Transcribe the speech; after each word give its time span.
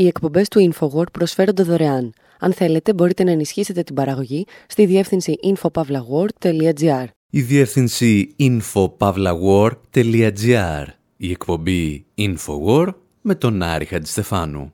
Οι 0.00 0.06
εκπομπές 0.06 0.48
του 0.48 0.72
InfoWord 0.72 1.12
προσφέρονται 1.12 1.62
δωρεάν. 1.62 2.12
Αν 2.38 2.52
θέλετε, 2.52 2.94
μπορείτε 2.94 3.24
να 3.24 3.30
ενισχύσετε 3.30 3.82
την 3.82 3.94
παραγωγή 3.94 4.46
στη 4.66 4.86
διεύθυνση 4.86 5.34
infopavlagor.gr. 5.42 7.04
Η 7.30 7.40
διεύθυνση 7.40 8.34
infopavlagor.gr. 8.38 10.84
Η 11.16 11.30
εκπομπή 11.30 12.04
InfoWord 12.18 12.94
με 13.20 13.34
τον 13.34 13.62
Άρη 13.62 13.84
Χατζηστεφάνου. 13.84 14.72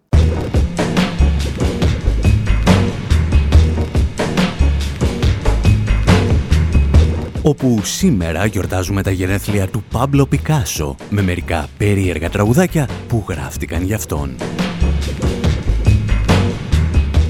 όπου 7.43 7.81
σήμερα 7.83 8.47
γιορτάζουμε 8.47 9.03
τα 9.03 9.11
γενέθλια 9.11 9.69
του 9.69 9.85
Πάμπλο 9.91 10.27
Πικάσο 10.27 10.97
με 11.11 11.23
μερικά 11.23 11.69
περίεργα 11.79 12.31
τραγουδάκια 12.31 12.89
που 13.09 13.25
γράφτηκαν 13.29 13.83
γι' 13.83 13.95
αυτόν. 13.95 14.37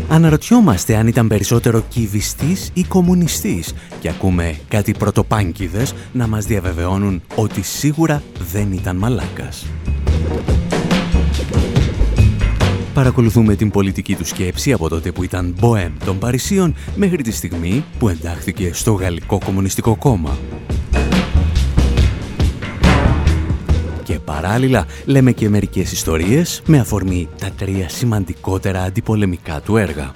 Αναρωτιόμαστε 0.08 0.96
αν 0.96 1.06
ήταν 1.06 1.28
περισσότερο 1.28 1.84
κυβιστής 1.88 2.70
ή 2.74 2.82
κομμουνιστής 2.82 3.74
και 4.00 4.08
ακούμε 4.08 4.58
κάτι 4.68 4.92
πρωτοπάνκιδες 4.92 5.94
να 6.12 6.26
μας 6.26 6.44
διαβεβαιώνουν 6.44 7.22
ότι 7.34 7.62
σίγουρα 7.62 8.22
δεν 8.52 8.72
ήταν 8.72 8.96
μαλάκας. 8.96 9.66
Παρακολουθούμε 12.94 13.56
την 13.56 13.70
πολιτική 13.70 14.14
του 14.14 14.24
σκέψη 14.24 14.72
από 14.72 14.88
τότε 14.88 15.12
που 15.12 15.22
ήταν 15.22 15.54
μποέμ 15.58 15.92
των 16.04 16.18
Παρισίων 16.18 16.74
μέχρι 16.94 17.22
τη 17.22 17.30
στιγμή 17.30 17.84
που 17.98 18.08
εντάχθηκε 18.08 18.70
στο 18.72 18.92
Γαλλικό 18.92 19.38
Κομμουνιστικό 19.44 19.96
Κόμμα. 19.96 20.38
Και 24.06 24.18
παράλληλα 24.18 24.86
λέμε 25.04 25.32
και 25.32 25.48
μερικές 25.48 25.92
ιστορίες 25.92 26.62
με 26.66 26.78
αφορμή 26.78 27.28
τα 27.38 27.50
τρία 27.50 27.88
σημαντικότερα 27.88 28.82
αντιπολεμικά 28.82 29.60
του 29.60 29.76
έργα. 29.76 30.12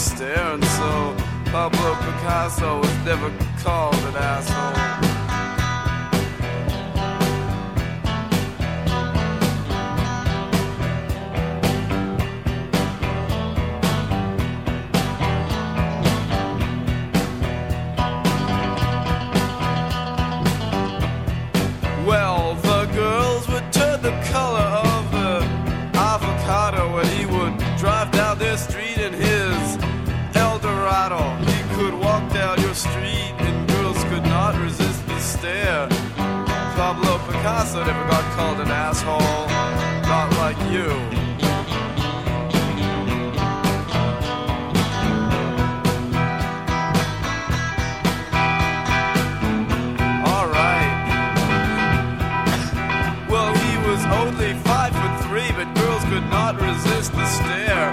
stare 0.00 0.58
so 0.62 1.14
Pablo 1.52 1.94
Picasso 1.96 2.78
was 2.78 2.96
never 3.04 3.30
called 3.62 3.94
an 3.94 4.16
asshole. 4.16 5.19
also 37.60 37.84
never 37.84 38.08
got 38.08 38.24
called 38.32 38.58
an 38.58 38.68
asshole. 38.68 39.20
Not 40.08 40.32
like 40.40 40.56
you. 40.72 40.88
Alright. 50.24 50.92
Well, 53.28 53.52
he 53.52 53.76
was 53.86 54.02
only 54.06 54.54
five 54.64 54.94
foot 54.96 55.28
three, 55.28 55.52
but 55.52 55.68
girls 55.74 56.02
could 56.04 56.24
not 56.30 56.58
resist 56.58 57.12
the 57.12 57.26
stare. 57.26 57.92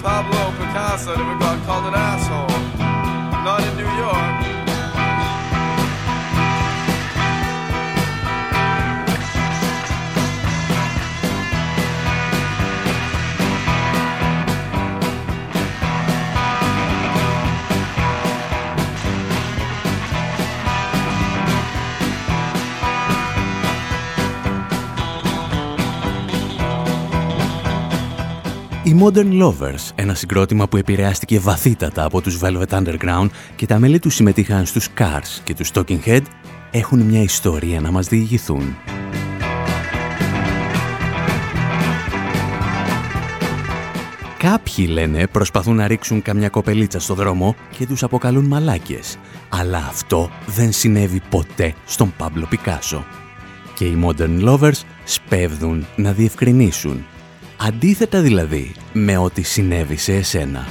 Pablo 0.00 0.52
Picasso 0.52 1.14
never 1.14 1.38
got 1.38 1.62
called 1.66 1.84
an 1.84 1.94
asshole. 1.94 2.58
Not 3.44 3.62
in 3.68 3.76
New 3.76 3.92
York. 4.02 4.37
Οι 28.88 28.96
Modern 29.00 29.42
Lovers, 29.42 29.90
ένα 29.94 30.14
συγκρότημα 30.14 30.68
που 30.68 30.76
επηρεάστηκε 30.76 31.38
βαθύτατα 31.38 32.04
από 32.04 32.20
τους 32.20 32.40
Velvet 32.42 32.68
Underground 32.68 33.26
και 33.56 33.66
τα 33.66 33.78
μέλη 33.78 33.98
τους 33.98 34.14
συμμετείχαν 34.14 34.66
στους 34.66 34.88
Cars 34.98 35.40
και 35.44 35.54
τους 35.54 35.70
Talking 35.74 35.98
Head, 36.06 36.22
έχουν 36.70 37.00
μια 37.00 37.22
ιστορία 37.22 37.80
να 37.80 37.90
μας 37.90 38.06
διηγηθούν. 38.06 38.76
Κάποιοι 44.38 44.86
λένε 44.90 45.26
προσπαθούν 45.26 45.76
να 45.76 45.86
ρίξουν 45.86 46.22
καμιά 46.22 46.48
κοπελίτσα 46.48 47.00
στο 47.00 47.14
δρόμο 47.14 47.54
και 47.78 47.86
τους 47.86 48.02
αποκαλούν 48.02 48.44
μαλάκες. 48.44 49.16
Αλλά 49.48 49.78
αυτό 49.78 50.30
δεν 50.46 50.72
συνέβη 50.72 51.20
ποτέ 51.30 51.74
στον 51.86 52.14
Παύλο 52.16 52.46
Πικάσο. 52.48 53.04
Και 53.74 53.84
οι 53.84 54.04
Modern 54.04 54.48
Lovers 54.48 54.80
σπέβδουν 55.04 55.86
να 55.96 56.12
διευκρινίσουν 56.12 57.04
Αντίθετα 57.60 58.20
δηλαδή 58.20 58.72
με 58.92 59.16
ό,τι 59.16 59.42
συνέβη 59.42 59.96
σε 59.96 60.14
εσένα. 60.14 60.66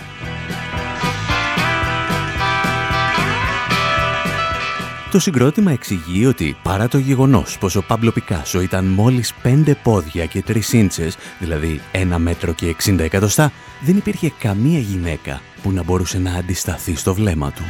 Το 5.11 5.19
συγκρότημα 5.19 5.71
εξηγεί 5.71 6.25
ότι 6.25 6.57
παρά 6.63 6.87
το 6.87 6.97
γεγονός 6.97 7.57
πως 7.57 7.75
ο 7.75 7.81
Πάμπλο 7.81 8.11
Πικάσο 8.11 8.61
ήταν 8.61 8.85
μόλις 8.85 9.33
5 9.43 9.71
πόδια 9.83 10.25
και 10.25 10.43
3 10.47 10.73
ίντσες, 10.73 11.17
δηλαδή 11.39 11.81
1 11.91 12.15
μέτρο 12.17 12.53
και 12.53 12.75
60 12.85 12.99
εκατοστά, 12.99 13.51
δεν 13.81 13.97
υπήρχε 13.97 14.31
καμία 14.39 14.79
γυναίκα 14.79 15.41
που 15.61 15.71
να 15.71 15.83
μπορούσε 15.83 16.19
να 16.19 16.33
αντισταθεί 16.33 16.95
στο 16.95 17.13
βλέμμα 17.13 17.51
του. 17.51 17.63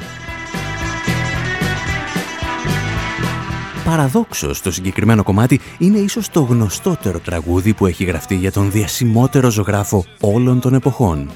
Παραδόξως, 3.88 4.62
το 4.62 4.72
συγκεκριμένο 4.72 5.24
κομμάτι 5.24 5.60
είναι 5.78 5.98
ίσως 5.98 6.30
το 6.30 6.42
γνωστότερο 6.42 7.20
τραγούδι 7.20 7.74
που 7.74 7.86
έχει 7.86 8.04
γραφτεί 8.04 8.36
για 8.36 8.52
τον 8.52 8.72
διασημότερο 8.72 9.50
ζωγράφο 9.50 10.06
όλων 10.22 10.60
των 10.60 10.74
εποχών. 10.74 11.30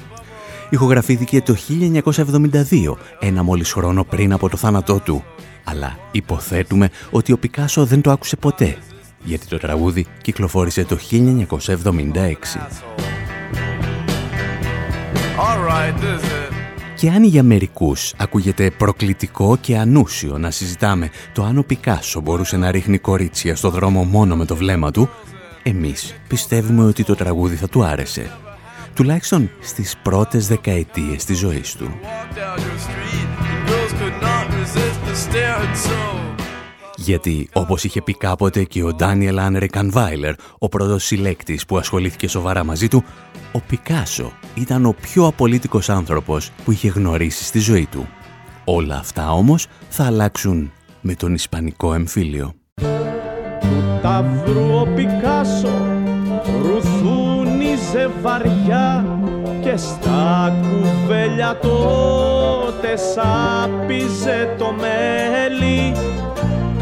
Ηχογραφήθηκε 0.70 1.42
το 1.42 1.56
1972, 2.14 2.96
ένα 3.20 3.42
μόλις 3.42 3.72
χρόνο 3.72 4.04
πριν 4.04 4.32
από 4.32 4.48
το 4.48 4.56
θάνατό 4.56 4.98
του. 4.98 5.24
Αλλά 5.64 5.96
υποθέτουμε 6.10 6.90
ότι 7.10 7.32
ο 7.32 7.38
Πικάσο 7.38 7.84
δεν 7.84 8.00
το 8.00 8.10
άκουσε 8.10 8.36
ποτέ, 8.36 8.76
γιατί 9.24 9.46
το 9.46 9.58
τραγούδι 9.58 10.06
κυκλοφόρησε 10.22 10.84
το 10.84 10.98
1976. 11.10 11.52
Και 17.02 17.10
αν 17.10 17.24
για 17.24 17.42
μερικούς 17.42 18.14
ακούγεται 18.16 18.70
προκλητικό 18.70 19.56
και 19.60 19.76
ανούσιο 19.76 20.38
να 20.38 20.50
συζητάμε 20.50 21.10
το 21.32 21.42
αν 21.42 21.58
ο 21.58 21.62
Πικάσο 21.62 22.20
μπορούσε 22.20 22.56
να 22.56 22.70
ρίχνει 22.70 22.98
κορίτσια 22.98 23.56
στο 23.56 23.70
δρόμο 23.70 24.04
μόνο 24.04 24.36
με 24.36 24.44
το 24.44 24.56
βλέμμα 24.56 24.90
του, 24.90 25.08
εμείς 25.62 26.14
πιστεύουμε 26.28 26.84
ότι 26.84 27.04
το 27.04 27.14
τραγούδι 27.14 27.56
θα 27.56 27.68
του 27.68 27.84
άρεσε. 27.84 28.30
Τουλάχιστον 28.94 29.50
στις 29.60 29.96
πρώτες 30.02 30.46
δεκαετίες 30.46 31.24
της 31.24 31.38
ζωής 31.38 31.74
του. 31.74 31.90
Γιατί, 36.96 37.48
όπως 37.52 37.84
είχε 37.84 38.02
πει 38.02 38.14
κάποτε 38.14 38.64
και 38.64 38.82
ο 38.82 38.94
Ντάνιελ 38.94 39.38
Άνρε 39.38 39.66
Κανβάιλερ, 39.66 40.34
ο 40.58 40.68
πρώτος 40.68 41.04
συλλέκτης 41.04 41.64
που 41.64 41.78
ασχολήθηκε 41.78 42.28
σοβαρά 42.28 42.64
μαζί 42.64 42.88
του, 42.88 43.04
ο 43.52 43.60
Πικάσο 43.60 44.32
ήταν 44.54 44.86
ο 44.86 44.94
πιο 45.00 45.26
απολύτικος 45.26 45.88
άνθρωπος 45.88 46.50
που 46.64 46.72
είχε 46.72 46.88
γνωρίσει 46.88 47.44
στη 47.44 47.58
ζωή 47.58 47.88
του. 47.90 48.08
Όλα 48.64 48.96
αυτά 48.96 49.32
όμως 49.32 49.66
θα 49.88 50.04
αλλάξουν 50.04 50.72
με 51.00 51.14
τον 51.14 51.34
Ισπανικό 51.34 51.94
εμφύλιο. 51.94 52.54
Του 53.60 53.98
ταύρου 54.02 54.74
ο 54.80 54.86
Πικάσο 54.94 55.78
ρουθούνιζε 56.62 58.10
βαριά 58.22 59.18
και 59.62 59.70
και 59.72 59.78
στα 59.78 60.56
κουβέλια 60.62 61.58
τότε 61.58 62.96
σάπιζε 62.96 64.54
το 64.58 64.74
μέλι 64.80 65.92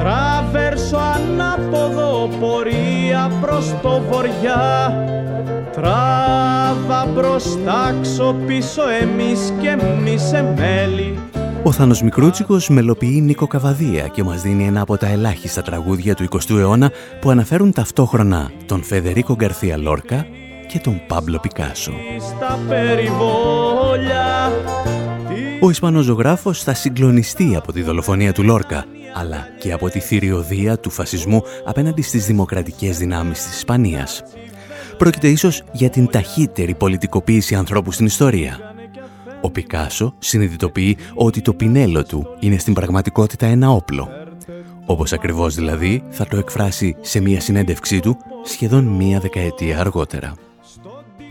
Τραβέρσο 0.00 0.96
ανάποδο 0.96 2.28
πορεία 2.40 3.30
προς 3.40 3.74
το 3.82 4.02
βοριά 4.10 4.94
Τράβα 5.72 7.06
μπροστά 7.14 7.94
πίσω 8.46 8.82
εμείς 9.02 9.52
και 9.60 9.68
εμείς 9.68 10.32
εμέλη 10.32 11.18
ο 11.62 11.72
Θάνος 11.72 12.02
Μικρούτσικος 12.02 12.68
μελοποιεί 12.68 13.20
Νίκο 13.24 13.46
Καβαδία 13.46 14.08
και 14.08 14.22
μας 14.22 14.42
δίνει 14.42 14.66
ένα 14.66 14.80
από 14.80 14.96
τα 14.96 15.06
ελάχιστα 15.06 15.62
τραγούδια 15.62 16.14
του 16.14 16.28
20ου 16.30 16.58
αιώνα 16.58 16.90
που 17.20 17.30
αναφέρουν 17.30 17.72
ταυτόχρονα 17.72 18.50
τον 18.66 18.82
Φεδερίκο 18.82 19.34
Γκαρθία 19.34 19.76
Λόρκα 19.76 20.26
και 20.68 20.78
τον 20.78 21.00
Πάμπλο 21.06 21.38
Πικάσο. 21.38 21.92
Ο 25.62 25.70
Ισπανός 25.70 26.04
ζωγράφος 26.04 26.62
θα 26.62 26.74
συγκλονιστεί 26.74 27.56
από 27.56 27.72
τη 27.72 27.82
δολοφονία 27.82 28.32
του 28.32 28.42
Λόρκα, 28.42 28.84
αλλά 29.14 29.46
και 29.58 29.72
από 29.72 29.88
τη 29.88 30.00
θηριωδία 30.00 30.78
του 30.78 30.90
φασισμού 30.90 31.42
απέναντι 31.64 32.02
στις 32.02 32.26
δημοκρατικές 32.26 32.98
δυνάμεις 32.98 33.44
της 33.44 33.56
Ισπανίας. 33.56 34.22
Πρόκειται 34.98 35.28
ίσως 35.28 35.62
για 35.72 35.90
την 35.90 36.10
ταχύτερη 36.10 36.74
πολιτικοποίηση 36.74 37.54
ανθρώπου 37.54 37.92
στην 37.92 38.06
ιστορία. 38.06 38.58
Ο 39.40 39.50
Πικάσο 39.50 40.14
συνειδητοποιεί 40.18 40.96
ότι 41.14 41.40
το 41.40 41.54
πινέλο 41.54 42.04
του 42.04 42.26
είναι 42.40 42.58
στην 42.58 42.74
πραγματικότητα 42.74 43.46
ένα 43.46 43.70
όπλο. 43.70 44.08
Όπως 44.86 45.12
ακριβώς 45.12 45.54
δηλαδή 45.54 46.02
θα 46.10 46.26
το 46.26 46.36
εκφράσει 46.36 46.96
σε 47.00 47.20
μία 47.20 47.40
συνέντευξή 47.40 48.00
του 48.00 48.16
σχεδόν 48.44 48.84
μία 48.84 49.20
δεκαετία 49.20 49.80
αργότερα. 49.80 50.32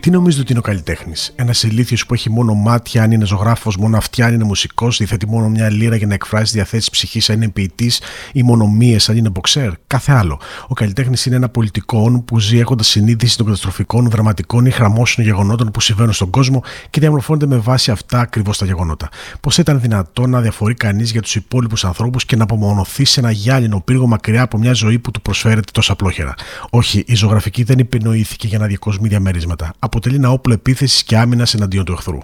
Τι 0.00 0.10
νομίζετε 0.10 0.42
ότι 0.42 0.50
είναι 0.50 0.60
ο 0.60 0.62
καλλιτέχνης, 0.62 1.32
Ένας 1.36 1.62
ηλίθιος 1.62 2.06
που 2.06 2.14
έχει 2.14 2.30
μόνο 2.30 2.54
μάτια, 2.54 3.02
αν 3.02 3.10
είναι 3.10 3.24
ζωγράφος, 3.24 3.76
μόνο 3.76 3.96
αυτιά, 3.96 4.26
αν 4.26 4.34
είναι 4.34 4.44
μουσικός, 4.44 4.96
διαθέτει 4.96 5.26
μόνο 5.26 5.48
μια 5.48 5.70
λίρα 5.70 5.96
για 5.96 6.06
να 6.06 6.14
εκφράσει 6.14 6.52
διαθέσει 6.52 6.90
ψυχής, 6.90 7.30
αν 7.30 7.36
είναι 7.36 7.50
ποιητής, 7.50 8.00
ή 8.32 8.42
μόνο 8.42 8.66
μύε, 8.66 8.96
αν 9.08 9.16
είναι 9.16 9.28
μποξέρ; 9.28 9.72
Κάθε 9.86 10.12
άλλο. 10.12 10.40
Ο 10.68 10.74
καλλιτέχνης 10.74 11.26
είναι 11.26 11.36
ένα 11.36 11.48
πολιτικό 11.48 12.22
που 12.26 12.38
ζει 12.38 12.58
έχοντας 12.58 12.86
συνείδηση 12.86 13.36
των 13.36 13.46
καταστροφικών, 13.46 14.10
δραματικών 14.10 14.66
ή 14.66 14.70
χραμόσυνων 14.70 15.28
γεγονότων 15.28 15.70
που 15.70 15.80
συμβαίνουν 15.80 16.12
στον 16.12 16.30
κόσμο 16.30 16.62
και 16.90 17.00
διαμορφώνεται 17.00 17.46
με 17.46 17.56
βάση 17.56 17.90
αυτά 17.90 18.20
ακριβώς 18.20 18.58
τα 18.58 18.64
γεγονότα. 18.64 19.08
Πώς 19.40 19.58
ήταν 19.58 19.80
δυνατόν 19.80 20.30
να 20.30 20.40
διαφορεί 20.40 20.74
κανείς 20.74 21.10
για 21.10 21.22
τους 21.22 21.34
υπόλοιπους 21.34 21.84
ανθρώπους 21.84 22.24
και 22.24 22.36
να 22.36 22.42
απομονωθεί 22.42 23.04
σε 23.04 23.20
ένα 23.20 23.30
γυάλινο 23.30 23.80
πύργο 23.80 24.06
μακριά 24.06 24.42
από 24.42 24.58
μια 24.58 24.72
ζωή 24.72 24.98
που 24.98 25.10
του 25.10 25.22
προσφέρεται 25.22 25.70
τόσα 25.72 25.96
πλόχερα. 25.96 26.34
Όχι, 26.70 27.04
η 27.06 27.14
ζωγραφική 27.14 27.62
δεν 27.62 27.78
επινοήθηκε 27.78 28.46
για 28.46 28.58
να 28.58 28.66
διακοσμεί 28.66 29.08
διαμερίσματα 29.08 29.72
αποτελεί 29.90 30.14
ένα 30.14 30.30
όπλο 30.30 30.54
επίθεσης 30.54 31.02
και 31.02 31.16
άμυνας 31.18 31.54
εναντίον 31.54 31.84
του 31.84 31.92
εχθρού. 31.92 32.18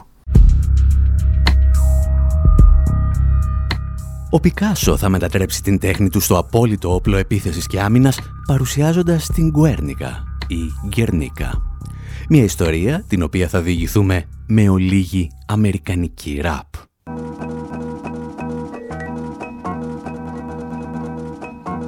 Ο 4.31 4.41
Πικάσο 4.41 4.97
θα 4.97 5.09
μετατρέψει 5.09 5.63
την 5.63 5.79
τέχνη 5.79 6.09
του 6.09 6.21
στο 6.21 6.39
απόλυτο 6.39 6.95
όπλο 6.95 7.17
επίθεσης 7.17 7.67
και 7.67 7.81
άμυνας 7.81 8.19
παρουσιάζοντας 8.47 9.27
την 9.27 9.51
Γκουέρνικα 9.51 10.25
ή 10.47 10.89
Γκερνίκα. 10.89 11.63
Μια 12.29 12.43
ιστορία 12.43 13.05
την 13.09 13.23
οποία 13.23 13.49
θα 13.49 13.61
διηγηθούμε 13.61 14.25
με 14.47 14.69
ολίγη 14.69 15.31
αμερικανική 15.47 16.41
ραπ. 16.41 16.76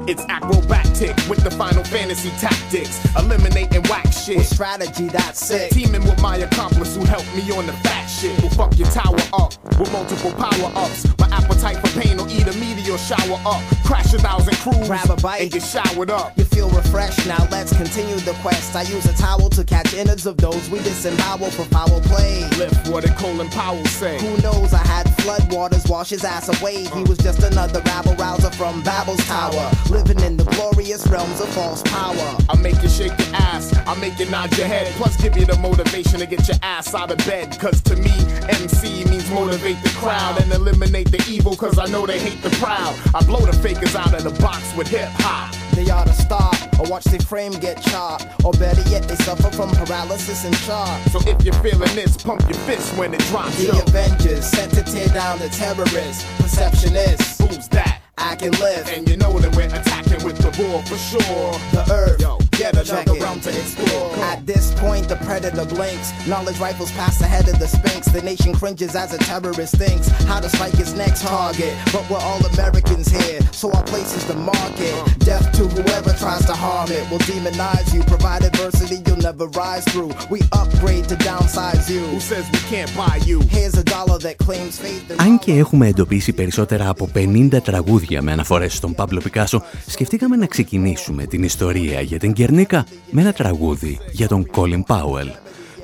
It's 0.09 0.25
acrobatic 0.31 1.15
with 1.29 1.45
the 1.45 1.51
final 1.51 1.85
fantasy 1.85 2.31
tactics. 2.41 2.99
Eliminating 3.15 3.83
whack 3.91 4.11
shit. 4.11 4.39
With 4.39 4.47
strategy 4.47 5.09
that's 5.09 5.39
sick. 5.39 5.71
Teaming 5.71 6.03
with 6.03 6.19
my 6.23 6.39
accomplice 6.39 6.97
who 6.97 7.05
helped 7.05 7.29
me 7.37 7.43
on 7.53 7.67
the 7.67 7.75
fat 7.85 8.07
shit. 8.07 8.41
Will 8.41 8.49
fuck 8.49 8.79
your 8.79 8.89
tower 8.89 9.19
up 9.35 9.53
with 9.79 9.93
multiple 9.93 10.33
power 10.33 10.73
ups. 10.75 11.07
My 11.19 11.28
appetite 11.49 11.77
for 11.79 12.01
pain 12.01 12.17
will 12.17 12.31
eat 12.31 12.47
a 12.47 12.53
meteor 12.59 12.99
shower 12.99 13.41
up. 13.47 13.63
Crash 13.85 14.13
a 14.13 14.19
thousand 14.19 14.57
crews. 14.59 14.87
Grab 14.87 15.11
a 15.11 15.17
bite 15.17 15.43
and 15.43 15.51
get 15.51 15.63
showered 15.63 16.11
up. 16.11 16.37
You 16.37 16.45
feel 16.45 16.69
refreshed 16.71 17.27
now. 17.27 17.49
Let's 17.51 17.77
continue 17.77 18.17
the 18.17 18.33
quest. 18.43 18.75
I 18.77 18.83
use 18.83 19.07
a 19.07 19.15
towel 19.15 19.49
to 19.51 19.65
catch 19.65 19.95
innards 19.95 20.27
of 20.27 20.37
those 20.37 20.69
we 20.71 20.79
disembowel 20.81 21.51
for 21.51 21.65
foul 21.67 22.01
play. 22.03 22.49
Lift 22.59 22.89
what 22.89 23.05
did 23.05 23.17
Colin 23.17 23.49
Powell 23.49 23.85
say? 23.87 24.21
Who 24.21 24.43
knows? 24.43 24.73
I 24.75 24.85
had 24.87 25.09
flood 25.23 25.53
waters 25.53 25.87
wash 25.87 26.11
his 26.11 26.25
ass 26.25 26.49
away. 26.61 26.85
He 26.85 27.03
was 27.05 27.19
just 27.19 27.43
another 27.43 27.81
rabble 27.83 28.15
rouser 28.15 28.51
from 28.51 28.83
Babel's 28.83 29.25
tower 29.27 29.71
living 29.91 30.21
in 30.21 30.37
the 30.37 30.45
glorious 30.45 31.07
realms 31.07 31.41
of 31.41 31.49
false 31.51 31.83
power. 31.83 32.37
I 32.49 32.57
make 32.57 32.83
you 32.83 32.89
shake 32.89 33.19
your 33.19 33.37
ass, 33.37 33.75
I 33.87 33.95
make 34.01 34.19
you 34.19 34.27
nod 34.31 34.57
your 34.57 34.67
head, 34.67 34.87
plus 34.95 35.21
give 35.21 35.37
you 35.37 35.47
the 35.47 35.57
motivation 35.59 36.21
to 36.21 36.27
get 36.27 36.47
your 36.49 36.59
ass 36.63 36.95
out 36.95 37.11
of 37.11 37.19
bed. 37.19 37.59
Cause 37.59 37.81
to 37.83 37.97
me, 37.97 38.13
MC 38.49 39.05
means 39.05 39.31
motivate 39.31 39.83
the 39.83 39.91
crowd 39.91 40.41
and 40.41 40.53
eliminate 40.53 41.11
the 41.11 41.23
evil, 41.29 41.57
cause 41.57 41.79
I 41.79 41.87
know 41.87 42.07
they 42.07 42.19
hate 42.19 42.43
the 42.43 42.51
proud. 42.57 42.95
I 43.15 43.25
blow 43.25 43.41
the 43.41 43.53
fakers 43.53 43.95
out 43.95 44.15
of 44.15 44.25
the 44.25 44.41
box 44.41 44.75
with 44.77 44.89
hip 44.89 45.09
hop. 45.15 45.55
They 45.75 45.89
ought 45.91 46.07
to 46.07 46.13
stop 46.13 46.55
or 46.81 46.91
watch 46.91 47.05
their 47.05 47.21
frame 47.21 47.53
get 47.53 47.81
chopped. 47.83 48.27
Or 48.45 48.53
better 48.53 48.83
yet, 48.91 49.05
they 49.05 49.17
suffer 49.17 49.51
from 49.51 49.71
paralysis 49.71 50.45
and 50.45 50.55
shock. 50.57 51.01
So 51.11 51.21
if 51.27 51.45
you're 51.45 51.55
feeling 51.55 51.95
this, 51.95 52.17
pump 52.17 52.43
your 52.43 52.59
fist 52.67 52.97
when 52.97 53.15
it 53.15 53.21
drops. 53.31 53.57
The 53.59 53.67
yo. 53.67 53.79
Avengers 53.81 54.47
sent 54.47 54.73
to 54.75 54.83
tear 54.83 55.09
down 55.09 55.39
the 55.39 55.49
terrorists. 55.51 56.25
Perceptionists. 56.39 57.47
Who's 57.47 57.69
that? 57.69 58.01
I 58.17 58.35
can 58.35 58.53
live. 58.53 58.89
And 58.89 59.09
you 59.09 59.17
know 59.17 59.39
that 59.39 59.55
we're 59.55 59.67
attacking 59.67 60.25
with 60.25 60.39
the 60.39 60.51
war 60.61 60.83
for 60.83 60.97
sure. 60.97 61.53
The 61.73 61.87
earth, 61.93 62.21
Yo, 62.21 62.39
get 62.58 62.74
another 62.76 63.14
realm 63.20 63.40
to 63.42 63.50
explore. 63.50 64.16
At 64.32 64.46
this 64.46 64.74
point, 64.76 65.08
the 65.10 65.18
predator 65.28 65.66
blinks. 65.66 66.12
Knowledge 66.28 66.60
rifles 66.60 66.92
pass 66.92 67.22
ahead 67.22 67.48
of 67.50 67.60
the 67.60 67.68
Sphinx. 67.68 68.08
The 68.08 68.22
nation 68.22 68.54
cringes 68.54 68.96
as 68.96 69.14
a 69.14 69.18
terrorist 69.18 69.76
thinks 69.76 70.08
how 70.30 70.40
to 70.40 70.50
strike 70.50 70.78
its 70.80 70.94
next 70.94 71.22
target. 71.22 71.74
But 71.92 72.10
we're 72.10 72.24
all 72.30 72.42
Americans 72.46 73.08
here, 73.10 73.40
so 73.52 73.72
our 73.72 73.84
place 73.84 74.16
is 74.16 74.26
the 74.26 74.36
market. 74.36 74.94
Death 75.20 75.52
to 75.58 75.64
whoever 75.68 76.12
tries 76.14 76.46
to 76.46 76.54
harm 76.54 76.90
it. 76.92 77.04
We'll 77.10 77.26
demonize 77.32 77.94
you. 77.94 78.02
Provide 78.04 78.44
adversity, 78.44 78.98
you'll 79.06 79.26
never 79.30 79.46
rise 79.48 79.86
through. 79.92 80.12
We 80.30 80.40
upgrade 80.62 81.06
to 81.12 81.16
downsize 81.16 81.90
you. 81.94 82.02
Who 82.14 82.20
says 82.20 82.44
we 82.56 82.60
can't 82.72 82.92
buy 82.96 83.16
you? 83.30 83.38
Here's 83.56 83.76
a 83.84 83.86
dollar 83.96 84.18
that 84.20 84.38
claims 84.38 84.78
faith. 84.80 85.16
Αν 85.18 85.40
και 85.40 85.54
έχουμε 85.54 85.88
εντοπίσει 85.88 86.34
περισσότερα 86.34 86.90
από 86.90 87.10
50 87.16 87.62
τραγούδια 87.64 88.22
με 88.22 88.32
αναφορές 88.32 88.74
στον 88.76 88.96
Παύλο 88.96 89.20
Πικάσο, 89.20 89.64
σκεφτήκαμε 89.88 90.36
να 90.36 90.46
ξεκινήσουμε 90.46 91.26
την 91.26 91.44
ιστορία 91.44 92.02
για 92.02 92.20
την 92.20 92.34
Κερνίκα 92.49 92.87
με 93.11 93.21
ένα 93.21 93.33
τραγούδι 93.33 93.99
για 94.13 94.29
τον 94.29 94.51
Colin 94.55 94.81
Πάουελ, 94.87 95.29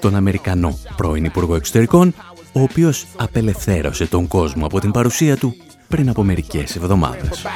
τον 0.00 0.14
Αμερικανό 0.14 0.78
πρώην 0.96 1.24
Υπουργό 1.24 1.54
Εξωτερικών, 1.54 2.14
ο 2.52 2.60
οποίος 2.60 3.06
απελευθέρωσε 3.16 4.06
τον 4.06 4.28
κόσμο 4.28 4.66
από 4.66 4.80
την 4.80 4.90
παρουσία 4.90 5.36
του 5.36 5.56
πριν 5.88 6.08
από 6.08 6.22
μερικές 6.22 6.76
εβδομάδες. 6.76 7.46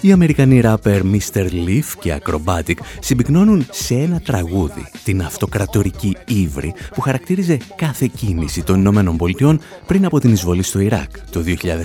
Οι 0.00 0.12
Αμερικανοί 0.12 0.60
ράπερ 0.60 1.02
Mr. 1.02 1.48
Leaf 1.50 1.84
και 2.00 2.20
Acrobatic 2.22 2.76
συμπυκνώνουν 3.00 3.66
σε 3.70 3.94
ένα 3.94 4.20
τραγούδι 4.20 4.90
την 5.04 5.22
αυτοκρατορική 5.22 6.16
ύβρη 6.26 6.74
που 6.94 7.00
χαρακτήριζε 7.00 7.58
κάθε 7.76 8.10
κίνηση 8.16 8.62
των 8.62 8.78
Ηνωμένων 8.78 9.16
Πολιτειών 9.16 9.60
πριν 9.86 10.04
από 10.04 10.20
την 10.20 10.32
εισβολή 10.32 10.62
στο 10.62 10.78
Ιράκ 10.78 11.10
το 11.30 11.44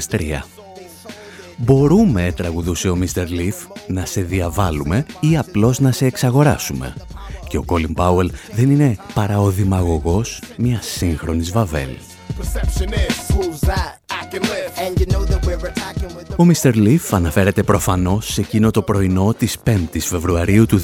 2003. 0.09 0.17
Μπορούμε, 1.61 2.33
τραγουδούσε 2.35 2.89
ο 2.89 2.97
Mr. 2.99 3.27
Leaf, 3.27 3.81
να 3.87 4.05
σε 4.05 4.21
διαβάλουμε 4.21 5.05
ή 5.19 5.37
απλώς 5.37 5.79
να 5.79 5.91
σε 5.91 6.05
εξαγοράσουμε. 6.05 6.93
Και 7.47 7.57
ο 7.57 7.63
Colin 7.67 7.93
Powell 7.95 8.29
δεν 8.51 8.71
είναι 8.71 8.95
παρά 9.13 9.41
ο 9.41 9.49
δημαγωγός 9.49 10.41
μιας 10.57 10.85
σύγχρονης 10.85 11.51
Βαβέλ. 11.51 11.89
Ο 16.38 16.45
Mr. 16.48 16.75
Leaf 16.75 17.00
αναφέρεται 17.12 17.63
προφανώς 17.63 18.33
σε 18.33 18.41
εκείνο 18.41 18.71
το 18.71 18.81
πρωινό 18.81 19.33
της 19.38 19.57
5ης 19.65 20.00
Φεβρουαρίου 20.00 20.65
του 20.65 20.81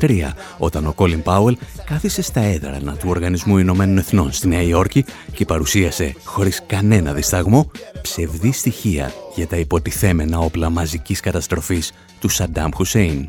2003, 0.00 0.32
όταν 0.58 0.86
ο 0.86 0.94
Colin 0.96 1.22
Powell 1.24 1.52
κάθισε 1.84 2.22
στα 2.22 2.40
έδρανα 2.40 2.92
του 2.92 3.06
Οργανισμού 3.08 3.58
Ηνωμένων 3.58 3.98
Εθνών 3.98 4.32
στη 4.32 4.48
Νέα 4.48 4.62
Υόρκη 4.62 5.04
και 5.32 5.44
παρουσίασε, 5.44 6.14
χωρίς 6.24 6.62
κανένα 6.66 7.12
δισταγμό, 7.12 7.70
ψευδή 8.02 8.52
στοιχεία 8.52 9.12
για 9.34 9.46
τα 9.46 9.56
υποτιθέμενα 9.56 10.38
όπλα 10.38 10.70
μαζικής 10.70 11.20
καταστροφής 11.20 11.92
του 12.20 12.28
Σαντάμ 12.28 12.70
Χουσέιν. 12.74 13.26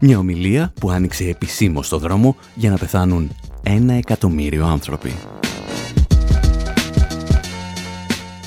Μια 0.00 0.18
ομιλία 0.18 0.72
που 0.80 0.90
άνοιξε 0.90 1.24
επισήμως 1.24 1.88
το 1.88 1.98
δρόμο 1.98 2.36
για 2.54 2.70
να 2.70 2.76
πεθάνουν 2.76 3.36
ένα 3.62 3.92
εκατομμύριο 3.92 4.66
άνθρωποι. 4.66 5.14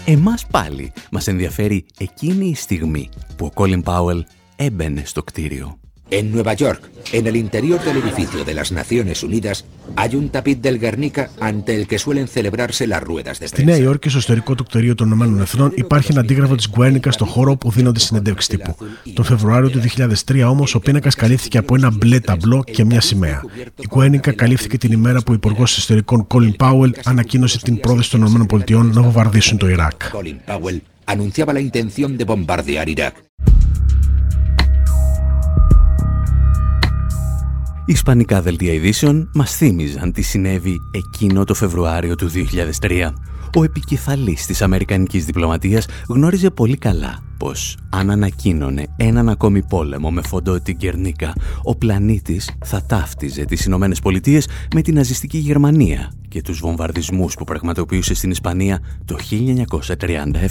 Εμάς 0.08 0.46
πάλι 0.46 0.94
μας 1.12 1.28
ενδιαφέρει 1.28 1.86
εκείνη 1.98 2.48
η 2.48 2.56
στιγμή 2.56 3.10
που 3.36 3.46
ο 3.46 3.52
Colin 3.56 3.84
Powell 3.84 4.22
έμπαινε 4.56 5.06
στο 5.06 5.24
κτίριο 5.24 5.80
En 6.12 6.32
Nueva 6.32 6.54
York, 6.54 6.82
en 7.12 7.26
el 7.26 7.36
interior 7.36 7.84
del 7.84 7.98
edificio 7.98 8.46
de 8.46 8.54
las 8.54 8.72
Naciones 8.72 9.24
Unidas, 9.24 9.66
hay 9.96 10.16
un 10.16 10.30
tapiz 10.30 10.62
del 10.62 10.78
Guernica 10.78 11.32
ante 11.40 11.76
el 11.76 11.88
que 11.88 11.98
suelen 11.98 12.28
celebrarse 12.28 12.86
las 12.86 13.02
ruedas 13.02 13.40
de 13.40 13.48
prensa. 13.48 13.56
Στη 13.56 13.64
Νέα 13.64 13.78
Υόρκη, 13.78 14.10
στο 14.10 14.18
ιστορικό 14.18 14.56
του 14.56 14.64
κτηρίου 14.64 14.96
των 14.96 15.08
Ηνωμένων 15.08 15.42
Εθνών, 15.42 15.72
υπάρχει 15.76 16.12
ένα 16.12 16.20
αντίγραφο 16.20 16.56
της 16.56 16.70
Γκουέρνικα 16.70 17.12
στο 17.12 17.26
χώρο 17.26 17.52
όπου 17.52 17.72
δίνονται 17.72 18.00
συνεντεύξει 18.00 18.50
τύπου. 18.50 18.76
Τον 19.14 19.26
Φεβρουάριο 19.26 19.70
του 19.70 19.82
2003 20.26 20.46
όμως, 20.50 20.76
ο 20.76 20.80
πίνακας 20.80 21.16
καλύφθηκε 21.16 21.58
από 21.58 21.76
ένα 21.76 21.92
μπλε 21.92 22.20
ταμπλό 22.20 22.64
και 22.64 22.84
μια 22.84 23.02
σημαία. 23.02 23.42
Η 23.76 23.88
Γκουέρνικα 23.88 24.32
καλύφθηκε 24.32 24.78
την 24.78 24.92
ημέρα 24.92 25.20
που 25.20 25.32
ο 25.32 25.34
Υπουργός 25.34 25.78
Ιστορικών 25.78 26.28
Colin 26.28 26.56
Powell 26.58 26.90
ανακοίνωσε 27.04 27.60
την 27.60 27.80
πρόθεση 27.80 28.10
των 28.10 28.48
ΗΠΑ 28.52 28.84
να 28.84 29.02
βομβαρδίσουν 29.02 29.58
το 29.58 29.70
Ιράκ. 29.70 30.02
Colin 30.14 30.52
Powell 30.52 30.80
anunciaba 31.06 31.54
la 31.54 31.62
intención 31.62 32.18
de 32.18 32.24
bombardear 32.26 32.90
Irak. 32.90 33.14
Οι 37.88 37.92
ισπανικά 37.92 38.42
δελτία 38.42 38.74
ειδήσεων 38.74 39.30
μας 39.34 39.56
θύμιζαν 39.56 40.12
τι 40.12 40.22
συνέβη 40.22 40.82
εκείνο 40.92 41.44
το 41.44 41.54
Φεβρουάριο 41.54 42.16
του 42.16 42.30
2003. 42.82 43.12
Ο 43.56 43.64
επικεφαλής 43.64 44.46
της 44.46 44.62
Αμερικανικής 44.62 45.26
διπλωματίας 45.26 45.86
γνώριζε 46.08 46.50
πολύ 46.50 46.78
καλά 46.78 47.20
πως 47.38 47.78
αν 47.90 48.12
ανακοίνωνε 48.12 48.86
έναν 48.98 49.30
ακόμη 49.30 49.64
πόλεμο 49.64 50.12
με 50.12 50.22
φοντό 50.22 50.62
την 50.62 50.78
Κερνίκα, 50.78 51.34
ο 51.64 51.76
πλανήτης 51.76 52.52
θα 52.66 52.86
ταύτιζε 52.86 53.46
τις 53.46 53.66
Ηνωμένες 53.66 54.00
Πολιτείες 54.00 54.48
με 54.74 54.82
την 54.82 54.94
ναζιστική 54.96 55.38
Γερμανία 55.38 56.12
και 56.28 56.42
τους 56.42 56.60
βομβαρδισμούς 56.60 57.34
που 57.34 57.44
πραγματοποιούσε 57.44 58.14
στην 58.14 58.32
Ισπανία 58.32 58.80
το 59.06 59.18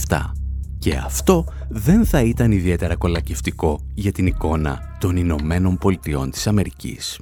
1937. 0.09 0.44
Και 0.85 0.97
αυτό 0.97 1.45
δεν 1.69 2.07
θα 2.07 2.23
ήταν 2.23 2.53
ιδιαίτερα 2.53 2.97
κολακευτικό 2.97 3.81
για 3.95 4.13
την 4.13 4.27
εικόνα 4.27 4.97
των 5.01 5.17
Ηνωμένων 5.17 5.79
Πολιτειών 5.79 6.31
της 6.31 6.47
Αμερικής. 6.47 7.21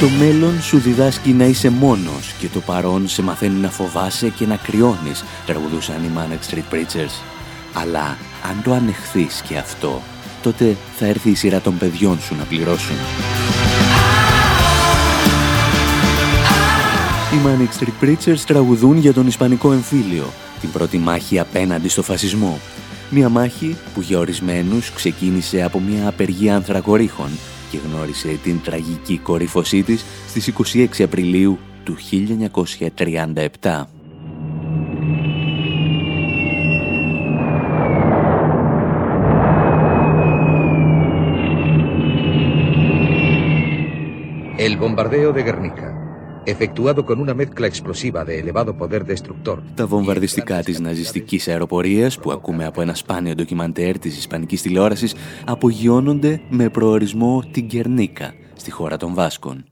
Το 0.00 0.08
μέλλον 0.08 0.62
σου 0.62 0.78
διδάσκει 0.78 1.32
να 1.32 1.44
είσαι 1.44 1.70
μόνος 1.70 2.34
και 2.38 2.48
το 2.48 2.60
παρόν 2.60 3.08
σε 3.08 3.22
μαθαίνει 3.22 3.60
να 3.60 3.70
φοβάσαι 3.70 4.28
και 4.28 4.46
να 4.46 4.56
κρυώνεις, 4.56 5.24
τραγουδούσαν 5.46 6.04
οι 6.04 6.10
Manic 6.16 6.52
Street 6.52 6.74
Preachers. 6.74 7.22
Αλλά 7.72 8.18
αν 8.48 8.62
το 8.64 8.72
ανεχθείς 8.72 9.42
και 9.48 9.56
αυτό, 9.56 10.02
τότε 10.42 10.76
θα 10.96 11.06
έρθει 11.06 11.30
η 11.30 11.34
σειρά 11.34 11.60
των 11.60 11.78
παιδιών 11.78 12.20
σου 12.20 12.34
να 12.36 12.44
πληρώσουν. 12.44 12.96
Οι 17.32 17.38
Manic 17.46 17.82
Street 17.82 18.04
Preachers 18.04 18.40
τραγουδούν 18.46 18.96
για 18.96 19.12
τον 19.12 19.26
Ισπανικό 19.26 19.72
εμφύλιο, 19.72 20.32
την 20.60 20.70
πρώτη 20.70 20.98
μάχη 20.98 21.38
απέναντι 21.38 21.88
στο 21.88 22.02
φασισμό. 22.02 22.58
Μια 23.10 23.28
μάχη 23.28 23.76
που 23.94 24.00
για 24.00 24.18
ορισμένους 24.18 24.92
ξεκίνησε 24.92 25.62
από 25.62 25.80
μια 25.80 26.08
απεργία 26.08 26.56
ανθρακορίχων 26.56 27.28
και 27.70 27.78
γνώρισε 27.78 28.38
την 28.42 28.60
τραγική 28.62 29.18
κορύφωσή 29.18 29.82
της 29.82 30.04
στις 30.28 30.52
26 30.74 31.02
Απριλίου 31.02 31.58
του 31.84 31.96
1937. 33.60 33.86
El 44.60 44.76
bombardeo 44.76 45.30
de 45.32 45.42
Guernica 45.44 46.07
efectuado 46.54 47.00
con 47.08 47.16
una 47.24 47.34
mezcla 47.34 47.66
explosiva 47.72 48.24
de 48.24 48.38
elevado 48.38 48.72
poder 48.76 49.04
destructor. 49.04 49.58
Τα 49.74 49.86
βομβαρδιστικά 49.86 50.62
της 50.62 50.80
ναζιστικής 50.80 51.48
αεροπορίας 51.48 52.18
που 52.18 52.32
ακούμε 52.32 52.64
από 52.64 52.80
ένα 52.80 52.94
σπάνιο 52.94 53.34
ντοκιμαντέρ 53.34 53.98
της 53.98 54.16
ισπανικής 54.16 54.62
τηλεόρασης 54.62 55.14
απογειώνονται 55.44 56.40
με 56.50 56.68
προορισμό 56.68 57.42
την 57.50 57.66
Κερνίκα, 57.66 58.34
στη 58.56 58.70
χώρα 58.70 58.96
των 58.96 59.14
Βάσκων. 59.14 59.64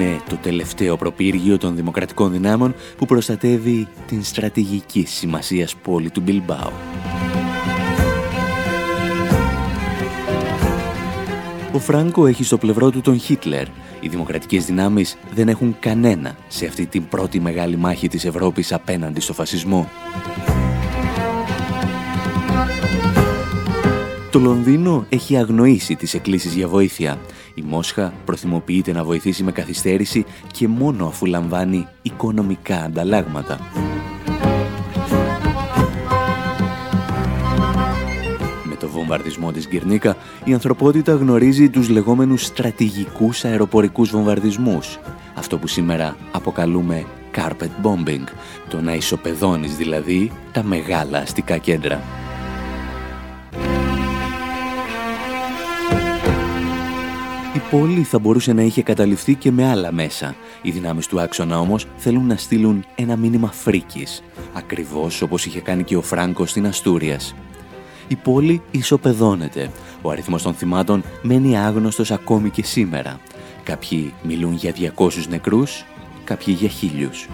Είναι 0.00 0.20
το 0.28 0.36
τελευταίο 0.36 0.96
προπύργιο 0.96 1.58
των 1.58 1.76
δημοκρατικών 1.76 2.32
δυνάμων 2.32 2.74
που 2.96 3.06
προστατεύει 3.06 3.88
την 4.06 4.24
στρατηγική 4.24 5.04
σημασίας 5.06 5.76
πόλη 5.76 6.10
του 6.10 6.20
Μπιλμπάου. 6.20 6.72
Ο 11.72 11.78
Φράνκο 11.78 12.26
έχει 12.26 12.44
στο 12.44 12.58
πλευρό 12.58 12.90
του 12.90 13.00
τον 13.00 13.18
Χίτλερ. 13.18 13.66
Οι 14.00 14.08
δημοκρατικές 14.08 14.64
δυνάμεις 14.64 15.16
δεν 15.34 15.48
έχουν 15.48 15.76
κανένα 15.80 16.36
σε 16.48 16.66
αυτή 16.66 16.86
την 16.86 17.08
πρώτη 17.08 17.40
μεγάλη 17.40 17.76
μάχη 17.76 18.08
της 18.08 18.24
Ευρώπης 18.24 18.72
απέναντι 18.72 19.20
στο 19.20 19.32
φασισμό. 19.32 19.88
Το 24.30 24.38
Λονδίνο 24.38 25.06
έχει 25.08 25.36
αγνοήσει 25.36 25.96
τις 25.96 26.14
εκκλήσεις 26.14 26.54
για 26.54 26.68
βοήθεια. 26.68 27.18
Η 27.54 27.62
Μόσχα 27.62 28.12
προθυμοποιείται 28.24 28.92
να 28.92 29.04
βοηθήσει 29.04 29.42
με 29.42 29.52
καθυστέρηση 29.52 30.24
και 30.52 30.68
μόνο 30.68 31.06
αφού 31.06 31.26
λαμβάνει 31.26 31.86
οικονομικά 32.02 32.76
ανταλλάγματα. 32.76 33.58
Με 38.64 38.74
το 38.80 38.88
βομβαρδισμό 38.88 39.52
της 39.52 39.68
Γκυρνίκα, 39.68 40.16
η 40.44 40.52
ανθρωπότητα 40.52 41.14
γνωρίζει 41.14 41.70
τους 41.70 41.88
λεγόμενους 41.88 42.44
στρατηγικούς 42.44 43.44
αεροπορικούς 43.44 44.10
βομβαρδισμούς. 44.10 44.98
Αυτό 45.34 45.58
που 45.58 45.66
σήμερα 45.66 46.16
αποκαλούμε 46.32 47.04
carpet 47.36 47.86
bombing, 47.86 48.24
το 48.68 48.80
να 48.80 48.94
ισοπεδώνεις 48.94 49.76
δηλαδή 49.76 50.32
τα 50.52 50.62
μεγάλα 50.62 51.18
αστικά 51.18 51.56
κέντρα. 51.58 52.02
Πόλη 57.70 58.02
θα 58.02 58.18
μπορούσε 58.18 58.52
να 58.52 58.62
είχε 58.62 58.82
καταληφθεί 58.82 59.34
και 59.34 59.50
με 59.50 59.68
άλλα 59.68 59.92
μέσα. 59.92 60.34
Οι 60.62 60.70
δυνάμεις 60.70 61.06
του 61.06 61.20
άξονα 61.20 61.60
όμως 61.60 61.86
θέλουν 61.96 62.26
να 62.26 62.36
στείλουν 62.36 62.84
ένα 62.94 63.16
μήνυμα 63.16 63.52
φρίκης, 63.52 64.22
ακριβώς 64.52 65.22
όπως 65.22 65.46
είχε 65.46 65.60
κάνει 65.60 65.84
και 65.84 65.96
ο 65.96 66.02
Φράγκος 66.02 66.50
στην 66.50 66.66
Αστούριας. 66.66 67.34
Η 68.08 68.16
πόλη 68.16 68.62
ισοπεδώνεται. 68.70 69.70
Ο 70.02 70.10
αριθμός 70.10 70.42
των 70.42 70.54
θυμάτων 70.54 71.02
μένει 71.22 71.58
άγνωστος 71.58 72.10
ακόμη 72.10 72.50
και 72.50 72.64
σήμερα. 72.64 73.20
Κάποιοι 73.62 74.12
μιλούν 74.22 74.54
για 74.54 74.72
200 74.72 75.26
νεκρούς, 75.28 75.84
κάποιοι 76.24 76.56
για 76.58 76.68
χίλιους. 76.68 77.28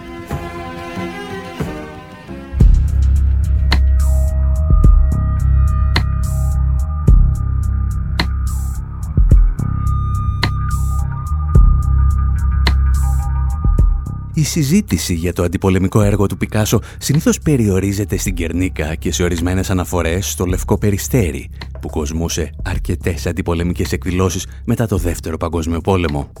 Συζήτηση 14.43 15.13
για 15.13 15.33
το 15.33 15.43
αντιπολεμικό 15.43 16.01
έργο 16.01 16.25
του 16.25 16.37
Πικάσο 16.37 16.79
συνήθως 16.97 17.39
περιορίζεται 17.39 18.17
στην 18.17 18.33
Κερνίκα 18.33 18.95
και 18.95 19.11
σε 19.11 19.23
ορισμένες 19.23 19.69
αναφορές 19.69 20.29
στο 20.31 20.45
Λευκό 20.45 20.77
Περιστέρι, 20.77 21.49
που 21.81 21.89
κοσμούσε 21.89 22.49
αρκετές 22.63 23.25
αντιπολεμικές 23.25 23.91
εκδηλώσεις 23.91 24.47
μετά 24.65 24.87
το 24.87 24.97
Δεύτερο 24.97 25.37
Παγκόσμιο 25.37 25.81
Πόλεμο. 25.81 26.31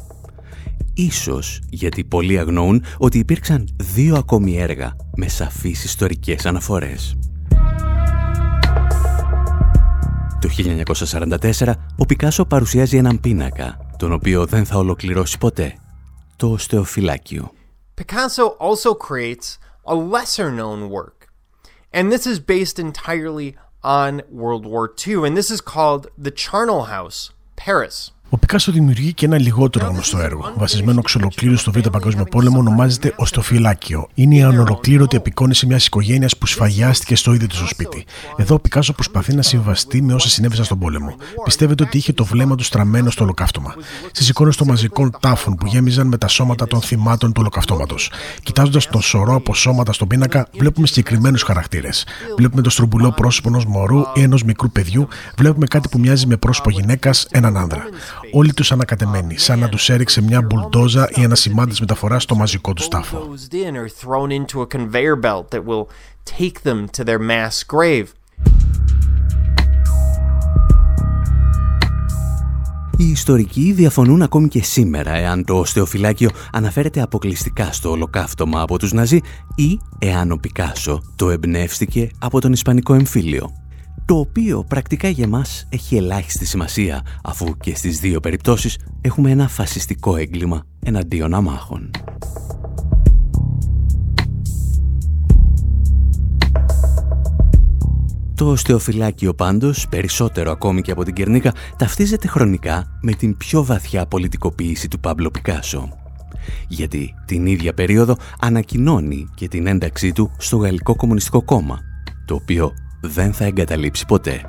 Ίσως 0.93 1.61
γιατί 1.69 2.03
πολλοί 2.03 2.39
αγνοούν 2.39 2.83
ότι 2.97 3.17
υπήρξαν 3.17 3.67
δύο 3.75 4.15
ακόμη 4.15 4.57
έργα 4.57 4.95
με 5.15 5.27
σαφείς 5.27 5.83
ιστορικές 5.83 6.45
αναφορές. 6.45 7.17
Το 10.41 10.49
1944 11.59 11.73
ο 11.97 12.05
Πικάσο 12.05 12.45
παρουσιάζει 12.45 12.97
έναν 12.97 13.19
πίνακα, 13.19 13.77
τον 13.97 14.11
οποίο 14.11 14.45
δεν 14.45 14.65
θα 14.65 14.77
ολοκληρώσει 14.77 15.37
ποτέ. 15.37 15.73
Το 16.35 16.51
οστεοφυλάκιο. 16.51 17.51
Picasso 17.97 18.49
also 18.59 18.93
creates 18.93 19.57
a 19.83 19.95
lesser 19.95 20.51
known 20.51 20.89
work. 20.89 21.29
And 21.91 22.11
this 22.11 22.27
is 22.27 22.39
based 22.39 22.77
entirely 22.77 23.57
on 23.83 24.21
World 24.29 24.65
War 24.65 24.93
II. 25.05 25.25
And 25.25 25.35
this 25.35 25.49
is 25.49 25.61
called 25.61 26.07
The 26.17 26.31
Charnel 26.31 26.83
House, 26.83 27.31
Paris. 27.55 28.11
Ο 28.29 28.37
Πικάσο 28.37 28.71
δημιουργεί 28.71 29.13
και 29.13 29.25
ένα 29.25 29.39
λιγότερο 29.39 29.85
γνωστό 29.85 30.19
έργο. 30.19 30.53
Βασισμένο 30.55 30.99
εξ 30.99 31.15
ολοκλήρου 31.15 31.57
στο 31.57 31.71
Β' 31.71 31.87
Παγκόσμιο 31.87 32.23
Πόλεμο, 32.23 32.59
ονομάζεται 32.59 33.13
Οστοφυλάκιο. 33.17 34.07
Είναι 34.13 34.35
η 34.35 34.41
ανολοκλήρωτη 34.41 35.15
απεικόνηση 35.15 35.65
μιας 35.65 35.85
οικογένειας 35.85 36.37
που 36.37 36.45
σφαγιάστηκε 36.45 37.15
στο 37.15 37.33
ίδιο 37.33 37.47
του 37.47 37.67
σπίτι. 37.67 38.05
Εδώ 38.37 38.55
ο 38.55 38.59
Πικάσο 38.59 38.93
προσπαθεί 38.93 39.35
να 39.35 39.41
συμβαστεί 39.41 40.01
με 40.01 40.13
όσα 40.13 40.29
συνέβησαν 40.29 40.65
στον 40.65 40.79
πόλεμο. 40.79 41.15
Πιστεύετε 41.43 41.83
ότι 41.83 41.97
είχε 41.97 42.13
το 42.13 42.25
βλέμμα 42.25 42.55
του 42.55 42.63
στραμμένο 42.63 43.09
στο 43.09 43.23
ολοκαύτωμα. 43.23 43.75
Στις 44.11 44.29
εικόνες 44.29 44.55
των 44.55 44.67
μαζικών 44.67 45.11
τάφων 45.19 45.55
που 45.55 45.65
γέμιζαν 45.65 46.07
με 46.07 46.17
τα 46.17 46.27
σώματα 46.27 46.67
των 46.67 46.81
θυμάτων 46.81 47.29
του 47.33 47.39
ολοκαυτώματος. 47.39 48.11
Κοιτάζοντας 48.43 48.87
τον 48.87 49.01
σωρό 49.01 49.35
από 49.35 49.53
σώματα 49.53 49.93
στον 49.93 50.07
πίνακα, 50.07 50.47
βλέπουμε 50.57 50.87
συγκεκριμένους 50.87 51.41
χαρακτήρες. 51.41 52.05
Βλέπουμε 52.37 52.61
το 52.61 52.69
στρομπουλό 52.69 53.11
πρόσωπο 53.11 53.49
ενό 53.49 53.61
μωρού 53.67 53.99
ή 54.13 54.21
ενός 54.21 54.43
μικρού 54.43 54.69
παιδιού, 54.69 55.07
βλέπουμε 55.37 55.65
κάτι 55.65 55.87
που 55.89 55.99
μοιάζει 55.99 56.27
με 56.27 56.37
πρόσωπο 56.37 56.69
γυναίκας, 56.69 57.27
έναν 57.31 57.57
άνδρα 57.57 57.83
όλοι 58.31 58.53
τους 58.53 58.71
ανακατεμένοι, 58.71 59.37
σαν 59.37 59.59
να 59.59 59.69
τους 59.69 59.89
έριξε 59.89 60.21
μια 60.21 60.41
μπουλντόζα 60.41 61.09
ή 61.15 61.21
ένα 61.21 61.35
σημάδι 61.35 61.69
της 61.69 61.79
μεταφοράς 61.79 62.23
στο 62.23 62.35
μαζικό 62.35 62.73
του 62.73 62.87
τάφο. 62.87 63.27
Οι 72.99 73.09
ιστορικοί 73.09 73.71
διαφωνούν 73.71 74.21
ακόμη 74.21 74.47
και 74.47 74.63
σήμερα 74.63 75.11
εάν 75.11 75.45
το 75.45 75.59
οστεοφυλάκιο 75.59 76.29
αναφέρεται 76.51 77.01
αποκλειστικά 77.01 77.71
στο 77.71 77.89
ολοκαύτωμα 77.89 78.61
από 78.61 78.79
τους 78.79 78.93
Ναζί 78.93 79.19
ή 79.55 79.79
εάν 79.99 80.31
ο 80.31 80.35
Πικάσο 80.35 81.01
το 81.15 81.29
εμπνεύστηκε 81.29 82.11
από 82.19 82.41
τον 82.41 82.51
Ισπανικό 82.51 82.93
εμφύλιο 82.93 83.66
το 84.07 84.19
οποίο 84.19 84.63
πρακτικά 84.67 85.07
για 85.07 85.27
μας 85.27 85.65
έχει 85.69 85.95
ελάχιστη 85.95 86.45
σημασία, 86.45 87.05
αφού 87.23 87.57
και 87.57 87.75
στις 87.75 87.99
δύο 87.99 88.19
περιπτώσεις 88.19 88.77
έχουμε 89.01 89.31
ένα 89.31 89.47
φασιστικό 89.47 90.15
έγκλημα 90.15 90.63
εναντίον 90.79 91.33
αμάχων. 91.33 91.91
Το 98.35 98.49
οστεοφυλάκιο 98.49 99.33
πάντως, 99.33 99.87
περισσότερο 99.89 100.51
ακόμη 100.51 100.81
και 100.81 100.91
από 100.91 101.03
την 101.03 101.13
Κερνίκα, 101.13 101.53
ταυτίζεται 101.77 102.27
χρονικά 102.27 102.97
με 103.01 103.11
την 103.11 103.37
πιο 103.37 103.63
βαθιά 103.63 104.05
πολιτικοποίηση 104.05 104.87
του 104.87 104.99
Πάμπλο 104.99 105.29
Πικάσο. 105.29 105.89
Γιατί 106.67 107.13
την 107.25 107.45
ίδια 107.45 107.73
περίοδο 107.73 108.15
ανακοινώνει 108.39 109.27
και 109.35 109.47
την 109.47 109.67
ένταξή 109.67 110.11
του 110.11 110.31
στο 110.37 110.57
Γαλλικό 110.57 110.95
Κομμουνιστικό 110.95 111.41
Κόμμα, 111.43 111.79
το 112.25 112.35
οποίο 112.35 112.73
δεν 113.01 113.33
θα 113.33 113.45
εγκαταλείψει 113.45 114.05
ποτέ. 114.05 114.41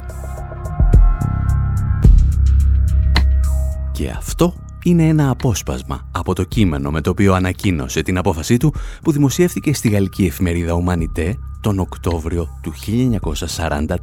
Και 3.93 4.11
αυτό 4.11 4.55
είναι 4.83 5.09
ένα 5.09 5.31
απόσπασμα 5.31 6.09
από 6.12 6.35
το 6.35 6.45
κείμενο 6.45 6.90
με 6.90 7.00
το 7.00 7.11
οποίο 7.11 7.35
ανακοίνωσε 7.35 8.02
την 8.02 8.19
απόφασή 8.19 8.57
του 8.57 8.75
που 9.02 9.12
δημοσιεύθηκε 9.12 9.75
στη 9.75 9.88
γαλλική 9.88 10.25
εφημερίδα 10.25 10.83
Humanité 10.85 11.33
τον 11.61 11.78
Οκτώβριο 11.78 12.49
του 12.62 12.73
1944. 12.87 13.97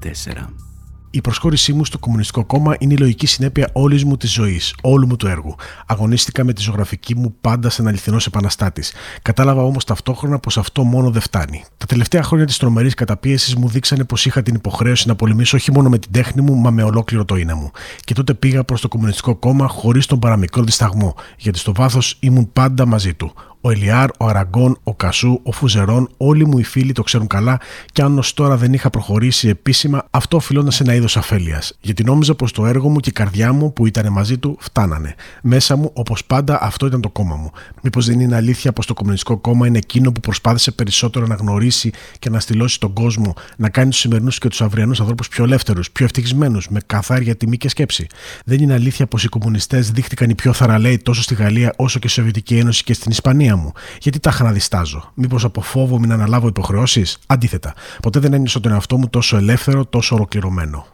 Η 1.16 1.22
προσχώρησή 1.22 1.74
μου 1.74 1.86
στο 1.86 1.98
Κομμουνιστικό 2.00 2.46
Κόμμα 2.46 2.76
είναι 2.80 2.94
η 2.94 2.98
λογική 2.98 3.28
συνέπεια 3.28 3.70
όλης 3.74 4.04
μου 4.04 4.18
της 4.18 4.34
ζωής, 4.34 4.76
όλου 4.82 5.08
μου 5.08 5.16
του 5.16 5.28
έργου. 5.28 5.56
Αγωνίστηκα 5.86 6.44
με 6.44 6.54
τη 6.54 6.62
ζωγραφική 6.62 7.16
μου 7.16 7.36
πάντα 7.42 7.70
σαν 7.70 7.88
αληθινός 7.88 8.26
επαναστάτης. 8.26 8.94
Κατάλαβα 9.22 9.62
όμως 9.62 9.84
ταυτόχρονα 9.84 10.40
πως 10.40 10.58
αυτό 10.58 10.84
μόνο 10.84 11.10
δεν 11.10 11.22
φτάνει. 11.22 11.64
Τα 11.78 11.86
τελευταία 11.86 12.24
χρόνια 12.24 12.46
της 12.46 12.58
τρομερής 12.58 12.94
καταπίεσης 12.94 13.56
μου 13.56 13.68
δείξανε 13.68 14.04
πως 14.04 14.26
είχα 14.26 14.42
την 14.42 14.56
υποχρέωση 14.56 15.08
να 15.08 15.16
πολεμήσω 15.16 15.58
όχι 15.58 15.72
μόνο 15.72 15.90
με 15.90 15.98
την 15.98 16.12
τέχνη 16.12 16.42
μου, 16.42 16.56
μα 16.56 16.70
με 16.70 16.84
ολόκληρο 16.84 17.26
το 17.26 17.36
είναι 17.36 17.54
μου. 17.54 17.72
Και 18.04 18.14
τότε 18.14 18.34
πήγα 18.34 18.64
προς 18.64 18.82
το 18.82 18.88
Κομμουνιστικό 18.88 19.36
Κόμμα 19.36 19.68
χωρίς 19.68 20.06
τον 20.06 20.20
παραμικρό 20.20 20.64
δισταγμό, 20.64 21.16
γιατί 21.38 21.60
στο 21.60 21.74
βάθος 21.74 22.18
ήμουν 22.20 22.54
πάντα 22.54 22.86
μαζί 22.86 23.14
του. 23.14 23.34
Ο 23.66 23.72
Ελιάρ, 23.72 24.10
ο 24.20 24.26
Αραγκόν, 24.26 24.78
ο 24.84 24.96
Κασού, 24.96 25.40
ο 25.44 25.52
Φουζερόν, 25.52 26.10
όλοι 26.18 26.48
μου 26.48 26.58
οι 26.58 26.64
φίλοι 26.64 26.92
το 26.92 27.04
ξέρουν 27.04 27.28
καλά 27.28 27.60
και 27.94 28.02
αν 28.02 28.18
ως 28.18 28.34
τώρα 28.34 28.58
δεν 28.58 28.74
είχα 28.74 28.90
προχωρήσει 28.90 29.48
επίσημα, 29.48 30.08
αυτό 30.10 30.38
οφειλόταν 30.38 30.72
σε 30.72 30.84
ένα 30.84 30.94
είδος 30.94 31.18
αφέλειας. 31.18 31.78
Γιατί 31.82 32.04
νόμιζα 32.04 32.36
πως 32.36 32.52
το 32.52 32.66
έργο 32.66 32.90
μου 32.90 33.00
και 33.00 33.10
η 33.10 33.12
καρδιά 33.12 33.54
μου 33.54 33.74
που 33.74 33.86
ήταν 33.86 34.12
μαζί 34.12 34.38
του 34.38 34.58
φτάνανε. 34.60 35.16
Μέσα 35.42 35.76
μου, 35.76 35.92
όπως 35.94 36.26
πάντα, 36.26 36.60
αυτό 36.62 36.86
ήταν 36.86 37.02
το 37.02 37.10
κόμμα 37.10 37.36
μου. 37.36 37.52
Μήπως 37.82 38.06
δεν 38.06 38.20
είναι 38.20 38.36
αλήθεια 38.36 38.74
πως 38.74 38.86
το 38.86 38.94
Κομμουνιστικό 38.94 39.38
Κόμμα 39.38 39.68
είναι 39.68 39.78
εκείνο 39.78 40.12
που 40.12 40.20
προσπάθησε 40.20 40.72
περισσότερο 40.72 41.28
να 41.28 41.36
γνωρίσει 41.36 41.92
και 42.20 42.30
να 42.30 42.40
στυλώσει 42.40 42.80
τον 42.80 42.94
κόσμο, 42.94 43.34
να 43.58 43.70
κάνει 43.70 43.90
τους 43.90 44.00
σημερινούς 44.00 44.38
και 44.40 44.48
τους 44.48 44.62
αυριανούς 44.62 45.00
ανθρώπους 45.00 45.28
πιο 45.28 45.44
ελεύθερους, 45.44 45.92
πιο 45.92 46.06
ευτυχισμένους, 46.06 46.68
με 46.70 46.80
καθάρια 46.86 47.36
τιμή 47.36 47.58
και 47.58 47.70
σκέψη; 47.70 48.08
Δεν 48.46 48.60
είναι 48.60 48.74
αλήθεια 48.74 49.08
πως 49.08 49.24
οι 49.24 49.28
κομμουνιστές 49.28 49.92
δείχτηκαν 49.92 50.30
οι 50.30 50.36
πιο 50.36 50.54
θαραλέοι 50.54 50.98
τόσο 50.98 51.22
στη 51.22 51.36
Γαλλία 51.36 51.74
όσο 51.76 52.00
και 52.00 52.08
στη 52.08 52.16
Σοβιετική 52.16 52.58
Ένωση 52.58 52.84
και 52.84 52.94
στην 52.94 53.12
Ισπανία; 53.12 53.55
Μου. 53.56 53.72
Γιατί 54.00 54.20
τα 54.20 54.30
είχα 54.30 54.44
να 54.44 54.52
διστάζω. 54.52 55.12
Μήπως 55.14 55.44
από 55.44 55.62
φόβο 55.62 56.00
μην 56.00 56.12
αναλάβω 56.12 56.48
υποχρεώσεις; 56.48 57.18
Αντίθετα, 57.26 57.74
ποτέ 58.02 58.20
δεν 58.20 58.34
ένιωσα 58.34 58.60
τον 58.60 58.72
εαυτό 58.72 58.98
μου 58.98 59.10
τόσο 59.10 59.38
ελεύθερο, 59.38 59.86
τόσο 59.86 60.16
ολοκληρωμένο. 60.16 60.86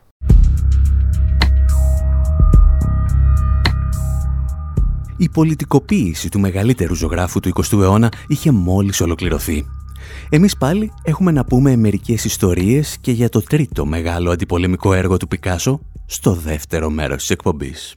Η 5.18 5.30
πολιτικοποίηση 5.30 6.30
του 6.30 6.40
μεγαλύτερου 6.40 6.96
ζωγράφου 6.96 7.40
του 7.40 7.52
20ου 7.54 7.80
αιώνα 7.82 8.12
είχε 8.28 8.52
μόλις 8.52 9.02
ολοκληρωθεί. 9.02 9.66
Εμείς 10.30 10.58
πάλι 10.58 10.92
έχουμε 11.04 11.32
να 11.32 11.46
πούμε 11.46 11.76
μερικές 11.76 12.26
ιστορίες 12.26 12.98
και 13.02 13.12
για 13.12 13.30
το 13.30 13.42
τρίτο 13.42 13.86
μεγάλο 13.86 14.32
αντιπολεμικό 14.32 14.94
έργο 14.94 15.18
του 15.18 15.28
Πικάσο 15.28 15.80
στο 16.06 16.34
δεύτερο 16.34 16.90
μέρος 16.90 17.18
της 17.18 17.30
εκπομπής. 17.30 17.96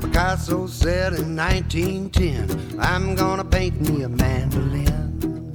Picasso 0.00 0.66
said 0.66 1.12
in 1.12 1.36
1910, 1.36 2.80
I'm 2.80 3.14
gonna 3.14 3.44
paint 3.44 3.80
me 3.80 4.02
a 4.02 4.08
mandolin. 4.08 5.52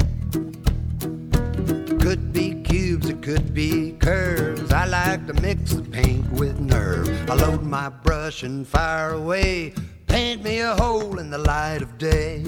Could 1.99 2.31
be 2.31 2.61
cubes, 2.61 3.09
it 3.09 3.23
could 3.23 3.53
be 3.53 3.93
curves. 3.93 4.71
I 4.71 4.85
like 4.85 5.25
to 5.27 5.33
mix 5.41 5.73
the 5.73 5.81
paint 5.81 6.31
with 6.33 6.59
nerve. 6.59 7.09
I 7.29 7.33
load 7.33 7.63
my 7.63 7.89
brush 7.89 8.43
and 8.43 8.67
fire 8.67 9.13
away. 9.13 9.73
Paint 10.05 10.43
me 10.43 10.59
a 10.59 10.75
hole 10.75 11.17
in 11.17 11.31
the 11.31 11.39
light 11.39 11.81
of 11.81 11.97
day. 11.97 12.43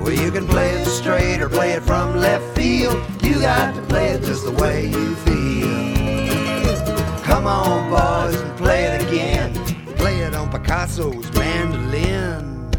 Well, 0.00 0.12
you 0.12 0.30
can 0.30 0.46
play 0.46 0.70
it 0.70 0.86
straight 0.86 1.42
or 1.42 1.50
play 1.50 1.72
it 1.72 1.82
from 1.82 2.16
left 2.16 2.56
field. 2.56 2.98
You 3.22 3.40
got 3.40 3.74
to 3.74 3.82
play 3.82 4.08
it 4.08 4.22
just 4.22 4.44
the 4.44 4.52
way 4.52 4.86
you 4.86 5.14
feel. 5.16 5.36
Come 7.22 7.46
on, 7.46 7.90
boys, 7.90 8.40
and 8.40 8.56
play 8.56 8.84
it. 8.84 8.95
Picasso's 10.66 11.32
mandolin. 11.34 12.72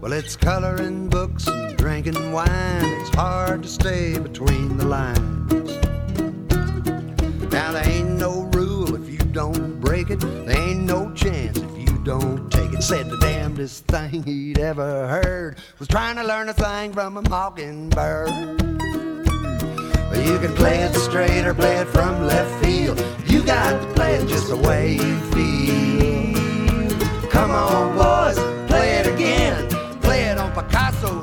Well, 0.00 0.12
it's 0.12 0.34
coloring 0.34 1.08
books 1.08 1.46
and 1.46 1.76
drinking 1.76 2.32
wine. 2.32 2.48
It's 2.50 3.14
hard 3.14 3.62
to 3.62 3.68
stay 3.68 4.18
between 4.18 4.76
the 4.76 4.84
lines. 4.84 5.52
Now, 7.52 7.70
there 7.70 7.88
ain't 7.88 8.18
no 8.18 8.50
rule 8.52 8.96
if 8.96 9.08
you 9.08 9.18
don't 9.30 9.78
break 9.78 10.10
it. 10.10 10.18
There 10.18 10.58
ain't 10.58 10.80
no 10.80 11.14
chance 11.14 11.58
if 11.58 11.78
you 11.78 11.98
don't 11.98 12.50
take 12.50 12.72
it. 12.72 12.82
Said 12.82 13.08
the 13.08 13.18
damnedest 13.18 13.84
thing 13.84 14.24
he'd 14.24 14.58
ever 14.58 15.06
heard 15.06 15.58
was 15.78 15.86
trying 15.86 16.16
to 16.16 16.24
learn 16.24 16.48
a 16.48 16.52
thing 16.52 16.92
from 16.92 17.16
a 17.16 17.22
mockingbird. 17.28 18.28
You 20.26 20.38
can 20.40 20.52
play 20.56 20.80
it 20.80 20.96
straight 20.96 21.46
or 21.46 21.54
play 21.54 21.76
it 21.76 21.86
from 21.86 22.26
left 22.26 22.64
field. 22.64 23.00
You 23.26 23.44
got 23.44 23.80
to 23.80 23.94
play 23.94 24.16
it 24.16 24.26
just 24.26 24.48
the 24.48 24.56
way 24.56 24.94
you 24.94 25.20
feel. 25.30 26.37
Come 27.38 27.52
on, 27.52 27.96
boys, 27.96 28.36
play 28.66 28.98
it 28.98 29.06
again. 29.06 29.68
Play 30.00 30.22
it 30.22 30.38
on 30.38 30.50
Picasso's 30.52 31.17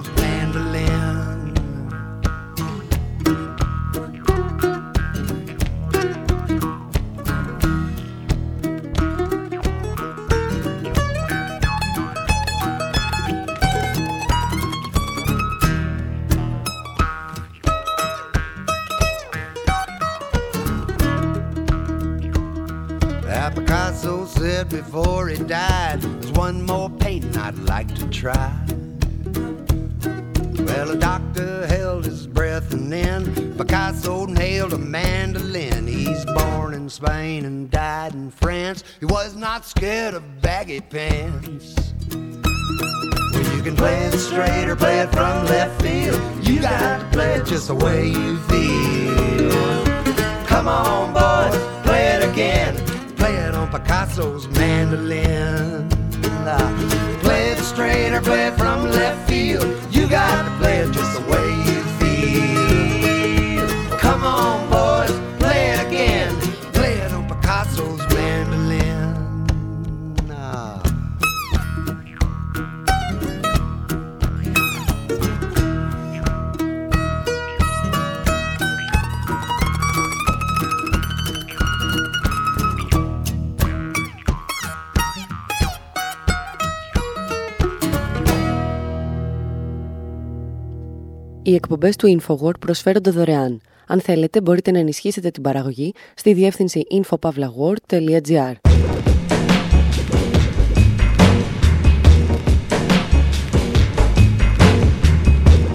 said 24.27 24.69
before 24.69 25.27
he 25.27 25.37
died, 25.43 26.01
there's 26.01 26.31
one 26.31 26.61
more 26.61 26.89
painting 26.89 27.37
I'd 27.37 27.57
like 27.59 27.93
to 27.95 28.07
try. 28.09 28.53
Well, 30.65 30.87
the 30.87 30.97
doctor 30.99 31.67
held 31.67 32.05
his 32.05 32.27
breath 32.27 32.73
and 32.73 32.91
then 32.91 33.55
Picasso 33.57 34.25
nailed 34.25 34.73
a 34.73 34.77
mandolin. 34.77 35.87
He's 35.87 36.25
born 36.25 36.73
in 36.73 36.89
Spain 36.89 37.45
and 37.45 37.69
died 37.69 38.13
in 38.13 38.31
France. 38.31 38.83
He 38.99 39.05
was 39.05 39.35
not 39.35 39.65
scared 39.65 40.13
of 40.13 40.41
baggy 40.41 40.81
pants. 40.81 41.75
Well, 42.11 43.55
you 43.55 43.63
can 43.63 43.75
play 43.75 43.97
it 44.05 44.17
straight 44.17 44.67
or 44.67 44.75
play 44.75 44.99
it 44.99 45.11
from 45.11 45.45
left 45.45 45.81
field. 45.81 46.21
You 46.45 46.61
got 46.61 46.99
to 46.99 47.05
play 47.11 47.35
it 47.35 47.45
just 47.45 47.67
the 47.67 47.75
way 47.75 48.07
you 48.07 48.37
feel. 48.49 49.85
Come 50.45 50.67
on, 50.67 51.13
boys, 51.13 51.83
play 51.83 52.07
it 52.07 52.29
again. 52.29 52.84
Play 53.25 53.37
it 53.37 53.55
on 53.55 53.67
Picasso's 53.71 54.47
mandolin. 54.49 55.89
Play 57.21 57.53
it 57.53 57.57
straight 57.57 58.13
or 58.13 58.21
play 58.21 58.45
it 58.45 58.53
from 58.53 58.83
left 58.91 59.27
field. 59.27 59.65
You 59.89 60.07
got 60.07 60.43
to 60.43 60.51
play 60.59 60.77
it 60.77 60.91
just 60.91 61.19
the 61.19 61.21
way 61.31 61.47
you 61.65 61.81
feel. 61.97 63.67
Come 63.97 64.23
on, 64.23 64.69
Οι 91.55 91.57
εκπομπές 91.57 91.95
του 91.95 92.19
InfoWord 92.21 92.59
προσφέρονται 92.59 93.09
δωρεάν. 93.09 93.61
Αν 93.87 94.01
θέλετε, 94.01 94.41
μπορείτε 94.41 94.71
να 94.71 94.79
ενισχύσετε 94.79 95.31
την 95.31 95.43
παραγωγή 95.43 95.93
στη 96.15 96.33
διεύθυνση 96.33 96.81
infopavlagor.gr. 96.91 98.53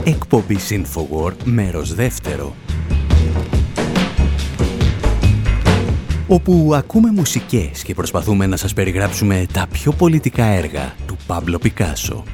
Εκπομπή 0.04 0.56
Infowar, 0.68 1.32
μέρος 1.44 1.94
δεύτερο. 1.94 2.54
Όπου 6.28 6.70
ακούμε 6.74 7.10
μουσικές 7.10 7.82
και 7.82 7.94
προσπαθούμε 7.94 8.46
να 8.46 8.56
σας 8.56 8.72
περιγράψουμε 8.72 9.46
τα 9.52 9.66
πιο 9.72 9.92
πολιτικά 9.92 10.44
έργα 10.44 10.94
του 11.06 11.16
Πάμπλο 11.26 11.58
Πικάσο. 11.58 12.24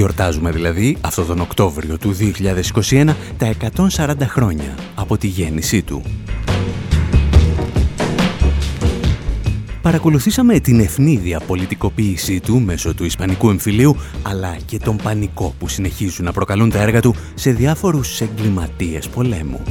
Γιορτάζουμε 0.00 0.50
δηλαδή 0.50 0.96
αυτό 1.00 1.24
τον 1.24 1.40
Οκτώβριο 1.40 1.98
του 1.98 2.16
2021 2.90 3.14
τα 3.38 3.52
140 3.96 4.14
χρόνια 4.20 4.74
από 4.94 5.18
τη 5.18 5.26
γέννησή 5.26 5.82
του. 5.82 6.02
Παρακολουθήσαμε 9.82 10.60
την 10.60 10.80
ευνίδια 10.80 11.40
πολιτικοποίησή 11.40 12.40
του 12.40 12.60
μέσω 12.60 12.94
του 12.94 13.04
Ισπανικού 13.04 13.50
εμφυλίου, 13.50 13.96
αλλά 14.22 14.56
και 14.66 14.78
τον 14.78 14.96
πανικό 14.96 15.54
που 15.58 15.68
συνεχίζουν 15.68 16.24
να 16.24 16.32
προκαλούν 16.32 16.70
τα 16.70 16.78
έργα 16.78 17.00
του 17.00 17.14
σε 17.34 17.50
διάφορους 17.50 18.20
εγκληματίες 18.20 19.08
πολέμου. 19.08 19.62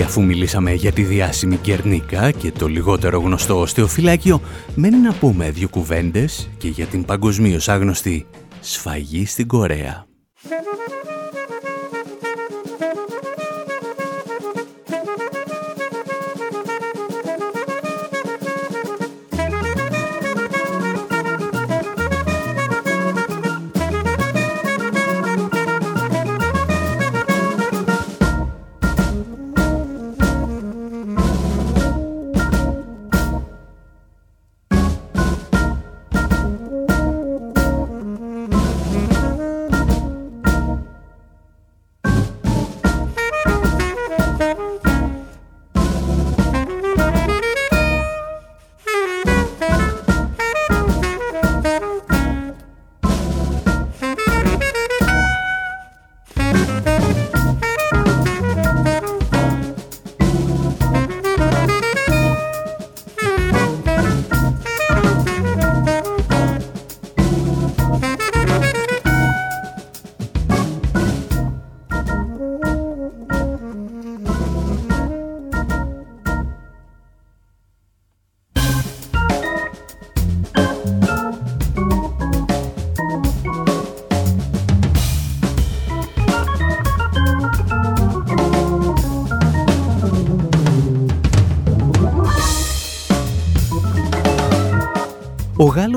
Και 0.00 0.06
αφού 0.06 0.24
μιλήσαμε 0.24 0.72
για 0.72 0.92
τη 0.92 1.02
διάσημη 1.02 1.56
Κερνίκα 1.56 2.30
και 2.30 2.52
το 2.52 2.66
λιγότερο 2.66 3.20
γνωστό 3.20 3.60
οστεοφυλάκιο, 3.60 4.40
μένει 4.74 4.96
να 4.96 5.12
πούμε 5.12 5.50
δύο 5.50 5.68
κουβέντες 5.68 6.50
και 6.58 6.68
για 6.68 6.86
την 6.86 7.04
παγκοσμίως 7.04 7.68
άγνωστη 7.68 8.26
σφαγή 8.60 9.26
στην 9.26 9.46
Κορέα. 9.46 10.06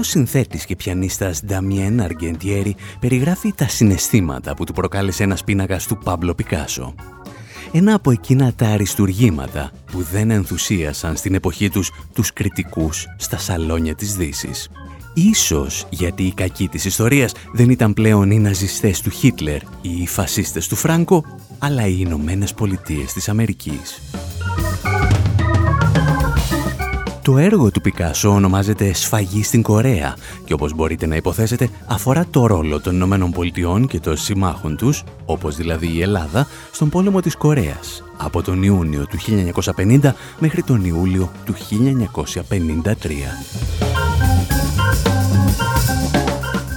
Ο 0.04 0.06
Γάλλος 0.06 0.26
συνθέτης 0.26 0.66
και 0.66 0.76
πιανίστας 0.76 1.44
Νταμιέν 1.46 2.02
Αργεντιέρη 2.02 2.76
περιγράφει 3.00 3.54
τα 3.54 3.68
συναισθήματα 3.68 4.54
που 4.54 4.64
του 4.64 4.74
προκάλεσε 4.74 5.24
ένας 5.24 5.44
πίνακας 5.44 5.88
του 5.88 5.98
Πάμπλο 5.98 6.34
Πικάσο. 6.34 6.96
Ένα 7.72 7.94
από 7.94 8.12
εκείνα 8.12 8.54
τα 8.54 8.68
αριστουργήματα 8.68 9.72
που 9.92 10.02
δεν 10.12 10.32
ενθουσίασαν 10.32 11.16
στην 11.16 11.34
εποχή 11.34 11.70
τους 11.70 11.92
τους 12.14 12.34
κριτικούς 12.34 13.06
στα 13.18 13.38
σαλόνια 13.38 13.96
της 13.96 14.16
Δύσης. 14.16 14.70
Ίσως 15.14 15.86
γιατί 15.90 16.24
οι 16.24 16.34
κακοί 16.34 16.68
της 16.68 16.86
ιστορίας 16.86 17.34
δεν 17.54 17.70
ήταν 17.70 17.94
πλέον 17.94 18.32
οι 18.32 18.40
ναζιστές 18.40 19.02
του 19.02 19.10
Χίτλερ 19.10 19.62
ή 19.82 20.02
οι 20.02 20.08
φασίστες 20.08 20.68
του 20.68 20.76
Φράγκο, 20.76 21.24
αλλά 21.60 21.88
οι 21.88 21.96
Ηνωμένες 22.00 22.54
Πολιτείες 22.54 23.14
της 23.14 23.30
Αμερικής. 23.30 24.02
Το 27.24 27.38
έργο 27.38 27.72
του 27.72 27.82
Πικάσο 27.82 28.30
ονομάζεται 28.30 28.94
«Σφαγή 28.94 29.44
στην 29.44 29.62
Κορέα» 29.62 30.16
και 30.46 30.54
όπως 30.54 30.74
μπορείτε 30.74 31.06
να 31.06 31.16
υποθέσετε 31.16 31.70
αφορά 31.86 32.26
το 32.32 32.46
ρόλο 32.46 32.82
των 32.82 32.96
Ηνωμένων 32.96 33.32
Πολιτειών 33.32 33.88
και 33.88 34.00
των 34.00 34.18
συμμάχων 34.18 34.78
τους, 34.78 35.04
όπως 35.26 35.56
δηλαδή 35.56 35.88
η 35.94 36.02
Ελλάδα, 36.02 36.48
στον 36.72 36.90
πόλεμο 36.90 37.20
της 37.20 37.36
Κορέας 37.36 38.04
από 38.18 38.42
τον 38.42 38.64
Ιούνιο 38.64 39.06
του 39.06 39.18
1950 39.76 40.14
μέχρι 40.40 40.64
τον 40.64 40.86
Ιούλιο 40.86 41.32
του 41.46 41.54
1953. 41.54 42.94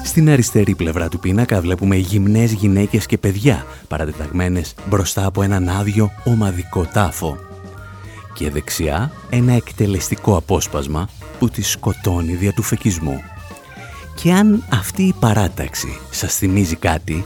Στην 0.05 0.31
αριστερή 0.31 0.75
πλευρά 0.75 1.09
του 1.09 1.19
πίνακα 1.19 1.61
βλέπουμε 1.61 1.97
γυμνές 1.97 2.53
γυναίκες 2.53 3.07
και 3.07 3.19
παιδιά 3.19 3.67
παρατεταγμένες 3.89 4.75
μπροστά 4.89 5.27
από 5.27 5.43
έναν 5.43 5.69
άδειο 5.69 6.11
ομαδικό 6.25 6.85
τάφο 6.93 7.46
και 8.37 8.51
δεξιά 8.51 9.13
ένα 9.31 9.53
εκτελεστικό 9.53 10.37
απόσπασμα 10.37 11.09
που 11.39 11.49
τη 11.49 11.63
σκοτώνει 11.63 12.35
δια 12.35 12.53
του 12.53 12.63
φεκισμού. 12.63 13.21
Και 14.15 14.33
αν 14.33 14.65
αυτή 14.71 15.03
η 15.03 15.15
παράταξη 15.21 15.99
σας 16.11 16.37
θυμίζει 16.37 16.77
κάτι, 16.77 17.25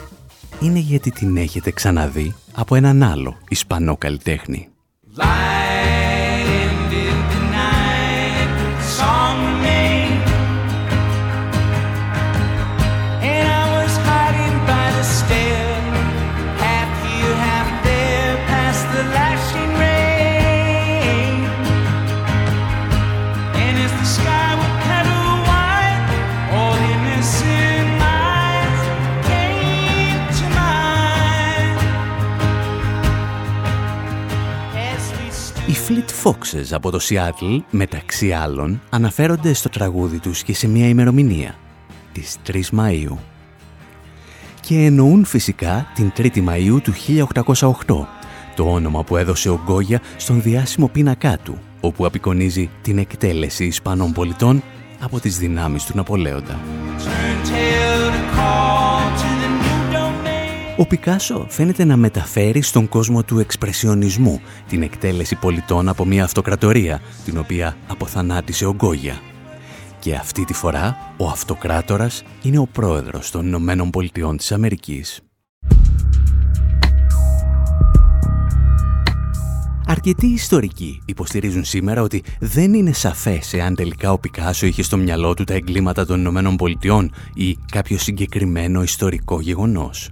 είναι 0.61 0.79
γιατί 0.79 1.11
την 1.11 1.37
έχετε 1.37 1.71
ξαναδεί 1.71 2.35
από 2.53 2.75
έναν 2.75 3.03
άλλο 3.03 3.37
Ισπανό 3.49 3.97
καλλιτέχνη. 3.97 4.67
Οι 35.71 35.75
Fleet 35.87 36.27
Foxes 36.29 36.65
από 36.71 36.91
το 36.91 36.99
Seattle, 37.01 37.59
μεταξύ 37.69 38.31
άλλων, 38.31 38.81
αναφέρονται 38.89 39.53
στο 39.53 39.69
τραγούδι 39.69 40.19
τους 40.19 40.43
και 40.43 40.53
σε 40.53 40.67
μια 40.67 40.87
ημερομηνία, 40.87 41.55
τις 42.11 42.37
3 42.47 42.69
Μαΐου. 42.71 43.17
Και 44.61 44.75
εννοούν 44.75 45.25
φυσικά 45.25 45.87
την 45.95 46.11
3η 46.17 46.47
Μαΐου 46.47 46.81
του 46.83 46.93
1808, 46.93 48.07
το 48.55 48.63
όνομα 48.63 49.03
που 49.03 49.17
έδωσε 49.17 49.49
ο 49.49 49.59
Γκόγια 49.65 50.01
στον 50.17 50.41
διάσημο 50.41 50.87
πίνακά 50.87 51.37
του, 51.37 51.57
όπου 51.79 52.05
απεικονίζει 52.05 52.69
την 52.81 52.97
εκτέλεση 52.97 53.65
Ισπανών 53.65 54.11
πολιτών 54.11 54.63
από 54.99 55.19
τις 55.19 55.37
δυνάμεις 55.37 55.85
του 55.85 55.93
Ναπολέοντα. 55.95 56.59
Ο 60.77 60.85
Πικάσο 60.85 61.45
φαίνεται 61.49 61.83
να 61.83 61.97
μεταφέρει 61.97 62.61
στον 62.61 62.89
κόσμο 62.89 63.23
του 63.23 63.39
εξπρεσιονισμού 63.39 64.41
την 64.67 64.81
εκτέλεση 64.81 65.35
πολιτών 65.35 65.89
από 65.89 66.05
μια 66.05 66.23
αυτοκρατορία, 66.23 67.01
την 67.25 67.37
οποία 67.37 67.77
αποθανάτησε 67.87 68.65
ο 68.65 68.73
Γκόγια. 68.73 69.19
Και 69.99 70.15
αυτή 70.15 70.45
τη 70.45 70.53
φορά 70.53 71.13
ο 71.17 71.27
αυτοκράτορας 71.27 72.23
είναι 72.41 72.57
ο 72.57 72.67
πρόεδρος 72.71 73.31
των 73.31 73.45
Ηνωμένων 73.45 73.89
Πολιτειών 73.89 74.37
της 74.37 74.51
Αμερικής. 74.51 75.21
Αρκετοί 79.85 80.27
ιστορικοί 80.27 81.01
υποστηρίζουν 81.05 81.63
σήμερα 81.63 82.01
ότι 82.01 82.23
δεν 82.39 82.73
είναι 82.73 82.93
σαφές 82.93 83.53
εάν 83.53 83.75
τελικά 83.75 84.11
ο 84.11 84.19
Πικάσο 84.19 84.65
είχε 84.65 84.83
στο 84.83 84.97
μυαλό 84.97 85.33
του 85.33 85.43
τα 85.43 85.53
εγκλήματα 85.53 86.05
των 86.05 86.19
Ηνωμένων 86.19 86.55
Πολιτειών 86.55 87.11
ή 87.33 87.57
κάποιο 87.71 87.97
συγκεκριμένο 87.97 88.83
ιστορικό 88.83 89.41
γεγονός. 89.41 90.09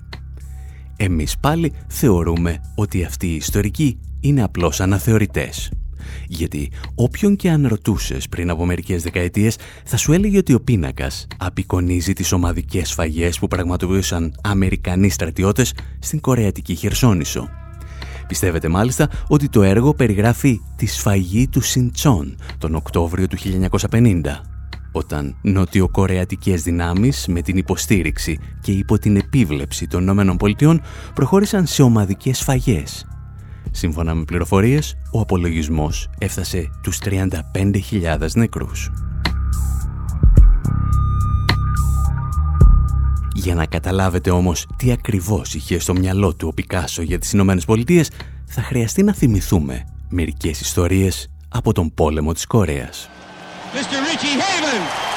Εμείς 1.02 1.38
πάλι 1.40 1.74
θεωρούμε 1.88 2.62
ότι 2.76 3.04
αυτοί 3.04 3.28
οι 3.28 3.36
ιστορικοί 3.36 4.00
είναι 4.20 4.44
απλώς 4.44 4.80
αναθεωρητές. 4.80 5.72
Γιατί 6.28 6.72
όποιον 6.96 7.36
και 7.36 7.50
αν 7.50 7.68
ρωτούσες 7.68 8.30
πριν 8.30 8.50
από 8.50 8.66
μερικές 8.66 9.04
δεκαετίες 9.04 9.58
θα 9.86 9.98
σου 9.98 10.14
έλεγε 10.14 10.38
ότι 10.38 10.54
ο 10.54 10.60
πίνακας 10.60 11.28
απεικονίζει 11.38 12.14
τις 12.14 12.32
ομαδικές 12.32 12.90
σφαγές 12.90 13.40
που 13.40 13.48
πραγματοποιούσαν 13.48 14.36
Αμερικανοί 14.44 15.10
στρατιώτες 15.10 15.74
στην 16.00 16.22
Κορεατική 16.22 16.76
Χερσόνησο. 16.76 17.50
Πιστεύετε 18.28 18.68
μάλιστα 18.68 19.10
ότι 19.28 19.50
το 19.50 19.64
έργο 19.64 19.94
περιγράφει 19.94 20.62
τη 20.76 20.86
σφαγή 20.86 21.48
του 21.48 21.62
Σιντσόν 21.62 22.38
τον 22.58 22.76
Οκτώβριο 22.76 23.28
του 23.28 23.38
1950 23.92 24.22
όταν 24.92 25.36
νοτιοκορεατικές 25.42 26.64
δυνάμεις 26.64 27.28
με 27.28 27.42
την 27.42 27.58
υποστήριξη 27.58 28.40
και 28.62 28.72
υπό 28.72 28.98
την 29.00 29.16
επίβλεψη 29.16 29.88
των 29.88 30.08
ΗΠΑ 30.08 30.80
προχώρησαν 31.14 31.66
σε 31.66 31.82
ομαδικές 31.82 32.38
σφαγές. 32.38 33.08
Σύμφωνα 33.72 34.14
με 34.14 34.24
πληροφορίες, 34.24 34.96
ο 35.12 35.20
απολογισμός 35.20 36.10
έφτασε 36.18 36.70
τους 36.82 36.98
35.000 36.98 38.32
νεκρούς. 38.36 38.92
Για 43.34 43.56
να 43.56 43.66
καταλάβετε 43.66 44.32
όμως 44.32 44.68
τι 44.78 44.92
ακριβώς 44.92 45.54
είχε 45.54 45.80
στο 45.80 45.94
μυαλό 45.94 46.36
του 46.36 46.48
ο 46.48 46.54
Πικάσο 46.54 47.02
για 47.02 47.20
τις 47.20 47.32
Ηνωμένες 47.32 47.66
Πολιτείες, 47.66 48.12
θα 48.46 48.62
χρειαστεί 48.62 49.04
να 49.04 49.14
θυμηθούμε 49.14 49.84
μερικές 50.10 50.62
ιστορίες 50.62 51.32
από 51.50 51.74
τον 51.74 51.94
πόλεμο 51.94 52.34
της 52.34 52.46
Κορέας. 52.46 53.10
Mr. 53.72 54.04
Richie 54.04 54.40
Haven. 54.40 55.10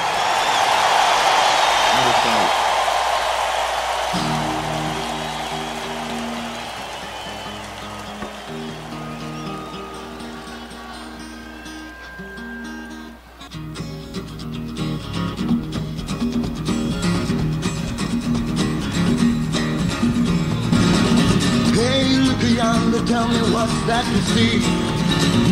tell 23.06 23.26
me 23.26 23.40
what's 23.52 23.72
that 23.86 24.06
you 24.12 24.20
see 24.32 24.58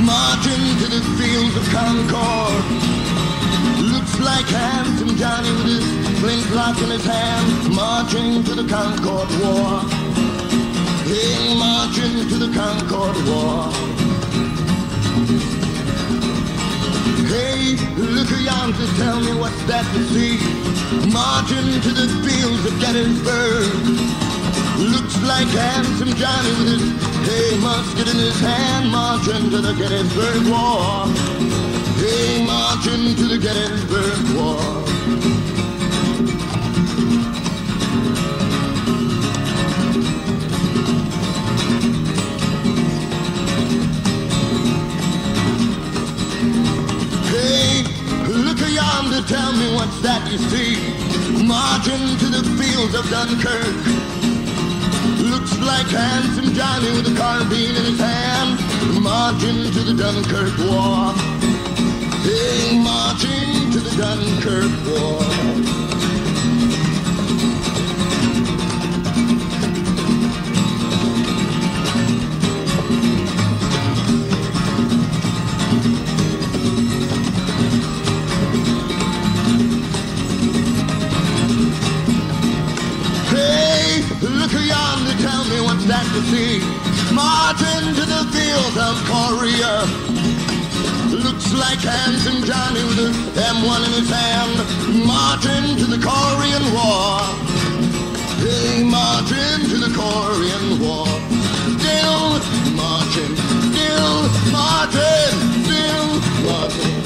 Marching 0.06 0.64
to 0.78 0.86
the 0.88 1.02
fields 1.18 1.56
of 1.56 1.64
Concord 1.74 2.69
flintlock 6.70 6.83
in 6.83 6.90
his 6.90 7.04
hand 7.04 7.74
Marching 7.74 8.44
to 8.44 8.54
the 8.54 8.68
Concord 8.68 9.28
War 9.40 9.80
Hey, 11.04 11.54
marching 11.59 12.28
to 12.28 12.37
the 12.38 12.50
Concord 12.54 13.16
War 13.26 13.70
Hey, 17.26 17.76
look 17.96 18.30
around 18.33 18.74
to 18.74 18.87
tell 18.96 19.20
me 19.20 19.33
what's 19.38 19.62
that 19.66 19.87
you 19.94 20.04
see 20.14 20.38
Marching 21.11 21.80
to 21.83 21.90
the 21.90 22.09
fields 22.24 22.64
of 22.66 22.80
Gettysburg 22.80 23.70
Looks 24.78 25.16
like 25.22 25.48
handsome 25.48 26.14
Johnny 26.14 26.50
with 26.59 26.80
his 26.80 27.11
hay 27.28 27.59
musket 27.61 28.09
in 28.09 28.16
his 28.16 28.40
hand, 28.40 28.90
marching 28.90 29.50
to 29.50 29.59
the 29.59 29.74
Gettysburg 29.74 30.48
War. 30.48 31.04
Hey, 32.00 32.46
marching 32.46 33.14
to 33.14 33.24
the 33.28 33.37
Gettysburg 33.37 34.35
War. 34.35 34.99
Tell 49.22 49.52
me 49.52 49.74
what's 49.74 50.00
that 50.00 50.22
you 50.30 50.38
see? 50.38 50.76
Marching 51.46 52.16
to 52.18 52.26
the 52.26 52.44
fields 52.56 52.94
of 52.94 53.09
Dunkirk. 53.11 53.76
Looks 55.30 55.59
like 55.59 55.87
handsome 55.88 56.54
Johnny 56.54 56.90
with 56.92 57.12
a 57.12 57.16
carbine 57.16 57.76
in 57.76 57.85
his 57.85 58.00
hand, 58.00 58.61
marching 59.02 59.72
to 59.72 59.80
the 59.80 59.94
Dunkirk 59.94 60.56
War. 60.68 61.12
Hey, 62.22 62.78
marching 62.78 63.70
to 63.72 63.80
the 63.80 63.94
Dunkirk 63.96 64.72
War. 64.87 65.79
Like 91.66 91.83
handsome 91.96 92.40
Johnny 92.49 92.83
with 92.88 92.99
the 93.03 93.11
M1 93.55 93.81
in 93.87 93.92
his 94.01 94.11
hand. 94.20 94.57
Marching 95.12 95.66
to 95.81 95.87
the 95.94 96.01
Korean 96.09 96.64
War. 96.77 97.20
Hey, 98.42 98.83
marching 98.99 99.61
to 99.70 99.77
the 99.85 99.92
Korean 100.01 100.66
War. 100.83 101.09
Still 101.77 102.20
marching, 102.83 103.33
still 103.70 104.16
marching, 104.57 105.37
still 105.64 106.09
marching. 106.49 106.99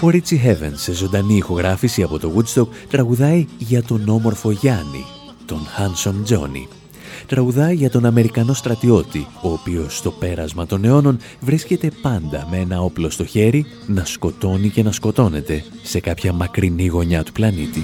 Ο 0.00 0.08
Ρίτσι 0.08 0.40
Heaven 0.44 0.72
σε 0.74 0.92
ζωντανή 0.92 1.36
ηχογράφηση 1.36 2.02
από 2.02 2.18
το 2.18 2.32
Woodstock 2.36 2.68
τραγουδάει 2.88 3.46
για 3.58 3.82
τον 3.82 4.08
όμορφο 4.08 4.50
Γιάννη 4.50 5.04
τον 5.46 5.66
Handsome 5.76 6.32
Johnny. 6.32 6.83
Τραγουδάει 7.26 7.74
για 7.74 7.90
τον 7.90 8.04
Αμερικανό 8.04 8.52
στρατιώτη, 8.52 9.26
ο 9.42 9.52
οποίος 9.52 9.96
στο 9.96 10.10
πέρασμα 10.10 10.66
των 10.66 10.84
αιώνων 10.84 11.18
βρίσκεται 11.40 11.90
πάντα 12.02 12.46
με 12.50 12.56
ένα 12.56 12.80
όπλο 12.80 13.10
στο 13.10 13.24
χέρι 13.24 13.66
να 13.86 14.04
σκοτώνει 14.04 14.68
και 14.68 14.82
να 14.82 14.92
σκοτώνεται 14.92 15.64
σε 15.82 16.00
κάποια 16.00 16.32
μακρινή 16.32 16.86
γωνιά 16.86 17.22
του 17.22 17.32
πλανήτη. 17.32 17.82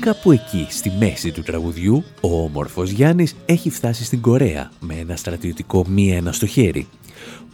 Κάπου 0.00 0.32
εκεί, 0.32 0.66
στη 0.70 0.92
μέση 0.98 1.30
του 1.30 1.42
τραγουδιού, 1.42 2.04
ο 2.20 2.42
όμορφος 2.42 2.90
Γιάννης 2.90 3.34
έχει 3.46 3.70
φτάσει 3.70 4.04
στην 4.04 4.20
Κορέα 4.20 4.70
με 4.80 4.94
ένα 4.94 5.16
στρατιωτικό 5.16 5.84
μία 5.88 6.16
ένα 6.16 6.32
στο 6.32 6.46
χέρι. 6.46 6.86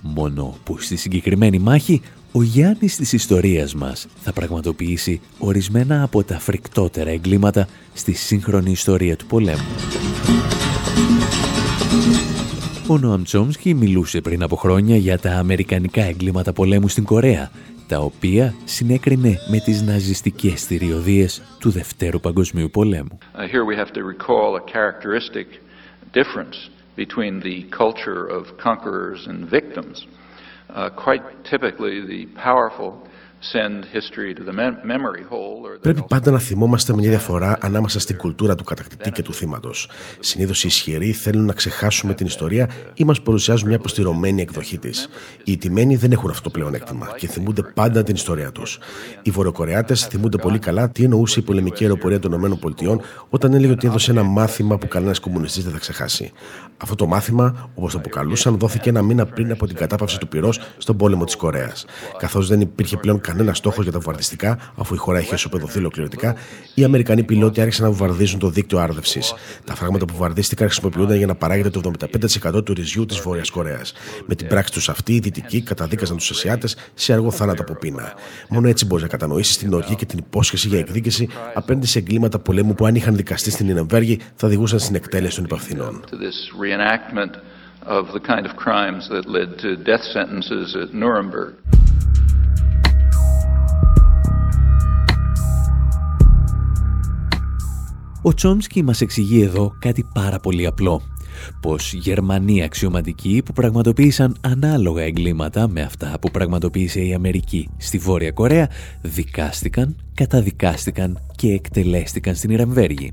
Μόνο 0.00 0.54
που 0.64 0.78
στη 0.78 0.96
συγκεκριμένη 0.96 1.58
μάχη 1.58 2.02
ο 2.34 2.42
Γιάννης 2.42 2.96
της 2.96 3.12
ιστορίας 3.12 3.74
μας 3.74 4.06
θα 4.20 4.32
πραγματοποιήσει 4.32 5.20
ορισμένα 5.38 6.02
από 6.02 6.24
τα 6.24 6.38
φρικτότερα 6.38 7.10
εγκλήματα 7.10 7.68
στη 7.94 8.12
σύγχρονη 8.12 8.70
ιστορία 8.70 9.16
του 9.16 9.26
πολέμου. 9.26 9.66
Ο 12.88 12.98
Νοαμ 12.98 13.22
Τσόμσκι 13.22 13.74
μιλούσε 13.74 14.20
πριν 14.20 14.42
από 14.42 14.56
χρόνια 14.56 14.96
για 14.96 15.18
τα 15.18 15.30
αμερικανικά 15.30 16.02
εγκλήματα 16.02 16.52
πολέμου 16.52 16.88
στην 16.88 17.04
Κορέα, 17.04 17.50
τα 17.88 17.98
οποία 17.98 18.54
συνέκρινε 18.64 19.38
με 19.50 19.58
τις 19.58 19.82
ναζιστικές 19.82 20.64
θηριωδίες 20.64 21.42
του 21.58 21.70
Δευτέρου 21.70 22.20
Παγκοσμίου 22.20 22.70
Πολέμου. 22.70 23.18
Uh, 23.34 23.40
here 23.40 23.64
we 23.64 23.76
have 23.76 23.92
to 23.92 24.02
recall 24.02 24.56
a 24.56 24.64
characteristic 24.72 25.46
difference 26.12 26.56
between 26.96 27.40
the 27.40 27.58
culture 27.80 28.22
of 28.38 28.42
conquerors 28.68 29.26
and 29.26 29.38
victims. 29.58 30.06
Uh, 30.74 30.88
quite 30.88 31.22
typically, 31.44 32.06
the 32.06 32.26
powerful 32.34 33.06
Πρέπει 35.80 36.04
πάντα 36.08 36.30
να 36.30 36.38
θυμόμαστε 36.38 36.94
μια 36.94 37.08
διαφορά 37.08 37.58
ανάμεσα 37.60 38.00
στην 38.00 38.16
κουλτούρα 38.16 38.54
του 38.54 38.64
κατακτητή 38.64 39.10
και 39.10 39.22
του 39.22 39.34
θύματος. 39.34 39.88
Συνήθως 40.20 40.64
οι 40.64 40.66
ισχυροί 40.66 41.12
θέλουν 41.12 41.44
να 41.44 41.52
ξεχάσουμε 41.52 42.14
την 42.14 42.26
ιστορία 42.26 42.70
ή 42.94 43.04
μας 43.04 43.22
παρουσιάζουν 43.22 43.68
μια 43.68 43.76
αποστηρωμένη 43.76 44.42
εκδοχή 44.42 44.78
της. 44.78 45.08
Οι 45.44 45.52
ιτημένοι 45.52 45.96
δεν 45.96 46.12
έχουν 46.12 46.30
αυτό 46.30 46.42
το 46.42 46.50
πλεονέκτημα 46.50 47.08
και 47.16 47.26
θυμούνται 47.26 47.62
πάντα 47.62 48.02
την 48.02 48.14
ιστορία 48.14 48.52
τους. 48.52 48.78
Οι 49.22 49.30
Βορειοκορεάτες 49.30 50.06
θυμούνται 50.06 50.36
πολύ 50.36 50.58
καλά 50.58 50.90
τι 50.90 51.04
εννοούσε 51.04 51.40
η 51.40 51.42
πολεμική 51.42 51.82
αεροπορία 51.84 52.18
των 52.18 52.32
ΗΠΑ 52.32 53.00
όταν 53.28 53.54
έλεγε 53.54 53.72
ότι 53.72 53.86
έδωσε 53.86 54.10
ένα 54.10 54.22
μάθημα 54.22 54.78
που 54.78 54.88
κανένας 54.88 55.20
κομμουνιστής 55.20 55.64
δεν 55.64 55.72
θα 55.72 55.78
ξεχάσει. 55.78 56.32
Αυτό 56.76 56.94
το 56.94 57.06
μάθημα, 57.06 57.70
όπως 57.74 57.92
το 57.92 57.98
αποκαλούσαν, 57.98 58.58
δόθηκε 58.58 58.88
ένα 58.88 59.02
μήνα 59.02 59.26
πριν 59.26 59.50
από 59.50 59.66
την 59.66 59.76
κατάπαυση 59.76 60.18
του 60.18 60.28
πυρός 60.28 60.60
στον 60.78 60.96
πόλεμο 60.96 61.24
της 61.24 61.36
Κορέας. 61.36 61.84
Καθώς 62.18 62.48
δεν 62.48 62.60
υπήρχε 62.60 62.96
πλέον 62.96 63.20
κανένα 63.32 63.54
στόχο 63.54 63.82
για 63.82 63.92
τα 63.92 63.98
βομβαρδιστικά, 63.98 64.58
αφού 64.76 64.94
η 64.94 64.96
χώρα 64.96 65.20
είχε 65.20 65.34
ισοπεδωθεί 65.34 65.78
ολοκληρωτικά, 65.78 66.36
οι 66.74 66.84
Αμερικανοί 66.84 67.22
πιλότοι 67.22 67.60
άρχισαν 67.60 67.84
να 67.84 67.90
βομβαρδίζουν 67.90 68.38
το 68.38 68.48
δίκτυο 68.48 68.78
άρδευσης. 68.78 69.34
Τα 69.64 69.74
φράγματα 69.74 70.04
που 70.04 70.12
βομβαρδίστηκαν 70.12 70.66
χρησιμοποιούνταν 70.66 71.16
για 71.16 71.26
να 71.26 71.34
παράγεται 71.34 71.70
το 71.70 71.80
75% 72.54 72.64
του 72.64 72.74
ρυζιού 72.74 73.06
της 73.06 73.18
Βόρειας 73.18 73.50
Κορέας. 73.50 73.92
Με 74.26 74.34
την 74.34 74.46
πράξη 74.46 74.72
τους 74.72 74.88
αυτή, 74.88 75.14
οι 75.14 75.18
Δυτικοί 75.18 75.62
καταδίκαζαν 75.62 76.16
τους 76.16 76.30
Ασιάτες 76.30 76.76
σε 76.94 77.12
αργό 77.12 77.30
θάνατο 77.30 77.62
από 77.62 77.74
πείνα. 77.74 78.12
Μόνο 78.48 78.68
έτσι 78.68 78.86
μπορείς 78.86 79.02
να 79.02 79.10
κατανοήσεις 79.10 79.58
την 79.58 79.72
οργή 79.72 79.94
και 79.94 80.06
την 80.06 80.18
υπόσχεση 80.18 80.68
για 80.68 80.78
εκδίκηση 80.78 81.28
απέναντι 81.54 81.86
σε 81.86 81.98
εγκλήματα 81.98 82.38
πολέμου 82.38 82.74
που 82.74 82.86
αν 82.86 82.94
είχαν 82.94 83.16
δικαστεί 83.16 83.50
στην 83.50 83.68
Ινεμβέργη 83.68 84.20
θα 84.34 84.46
οδηγούσαν 84.46 84.78
στην 84.78 84.94
εκτέλεση 84.94 85.36
των 85.36 85.44
υπευθυνών. 85.44 86.04
of 87.86 88.12
the 88.12 88.20
kind 88.20 88.46
of 88.46 88.52
crimes 88.64 89.08
that 89.08 89.24
led 89.36 89.50
to 89.58 89.70
death 89.90 90.04
sentences 90.16 90.66
at 90.82 90.88
Nuremberg. 90.94 91.52
Ο 98.22 98.34
Τσόμσκι 98.34 98.82
μας 98.82 99.00
εξηγεί 99.00 99.42
εδώ 99.42 99.72
κάτι 99.78 100.06
πάρα 100.14 100.38
πολύ 100.38 100.66
απλό. 100.66 101.02
Πως 101.60 101.92
Γερμανοί 101.92 102.62
αξιωματικοί 102.62 103.42
που 103.44 103.52
πραγματοποίησαν 103.52 104.36
ανάλογα 104.40 105.02
εγκλήματα 105.02 105.68
με 105.68 105.82
αυτά 105.82 106.18
που 106.20 106.30
πραγματοποίησε 106.30 107.00
η 107.00 107.14
Αμερική 107.14 107.68
στη 107.76 107.98
Βόρεια 107.98 108.30
Κορέα 108.30 108.68
δικάστηκαν, 109.00 109.96
καταδικάστηκαν 110.14 111.18
και 111.36 111.52
εκτελέστηκαν 111.52 112.34
στην 112.34 112.50
Ιραμβέργη. 112.50 113.12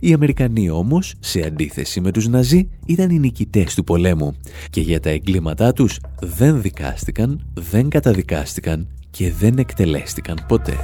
Οι 0.00 0.12
Αμερικανοί 0.12 0.70
όμως, 0.70 1.14
σε 1.20 1.40
αντίθεση 1.46 2.00
με 2.00 2.10
τους 2.10 2.28
Ναζί, 2.28 2.68
ήταν 2.86 3.10
οι 3.10 3.18
νικητές 3.18 3.74
του 3.74 3.84
πολέμου 3.84 4.36
και 4.70 4.80
για 4.80 5.00
τα 5.00 5.10
εγκλήματά 5.10 5.72
τους 5.72 6.00
δεν 6.20 6.62
δικάστηκαν, 6.62 7.46
δεν 7.54 7.88
καταδικάστηκαν 7.88 8.88
και 9.10 9.32
δεν 9.32 9.58
εκτελέστηκαν 9.58 10.44
ποτέ. 10.48 10.76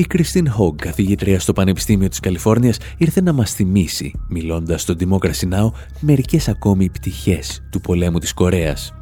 Η 0.00 0.04
Κριστίν 0.04 0.50
Χόγκ, 0.50 0.74
καθηγήτρια 0.76 1.40
στο 1.40 1.52
Πανεπιστήμιο 1.52 2.08
της 2.08 2.20
Καλιφόρνιας, 2.20 2.76
ήρθε 2.96 3.20
να 3.22 3.32
μας 3.32 3.52
θυμίσει, 3.52 4.20
μιλώντας 4.28 4.82
στον 4.82 4.96
Democracy 5.00 5.52
Now, 5.52 5.70
μερικές 6.00 6.48
ακόμη 6.48 6.90
πτυχές 6.90 7.62
του 7.70 7.80
πολέμου 7.80 8.18
της 8.18 8.34
Κορέας. 8.34 8.92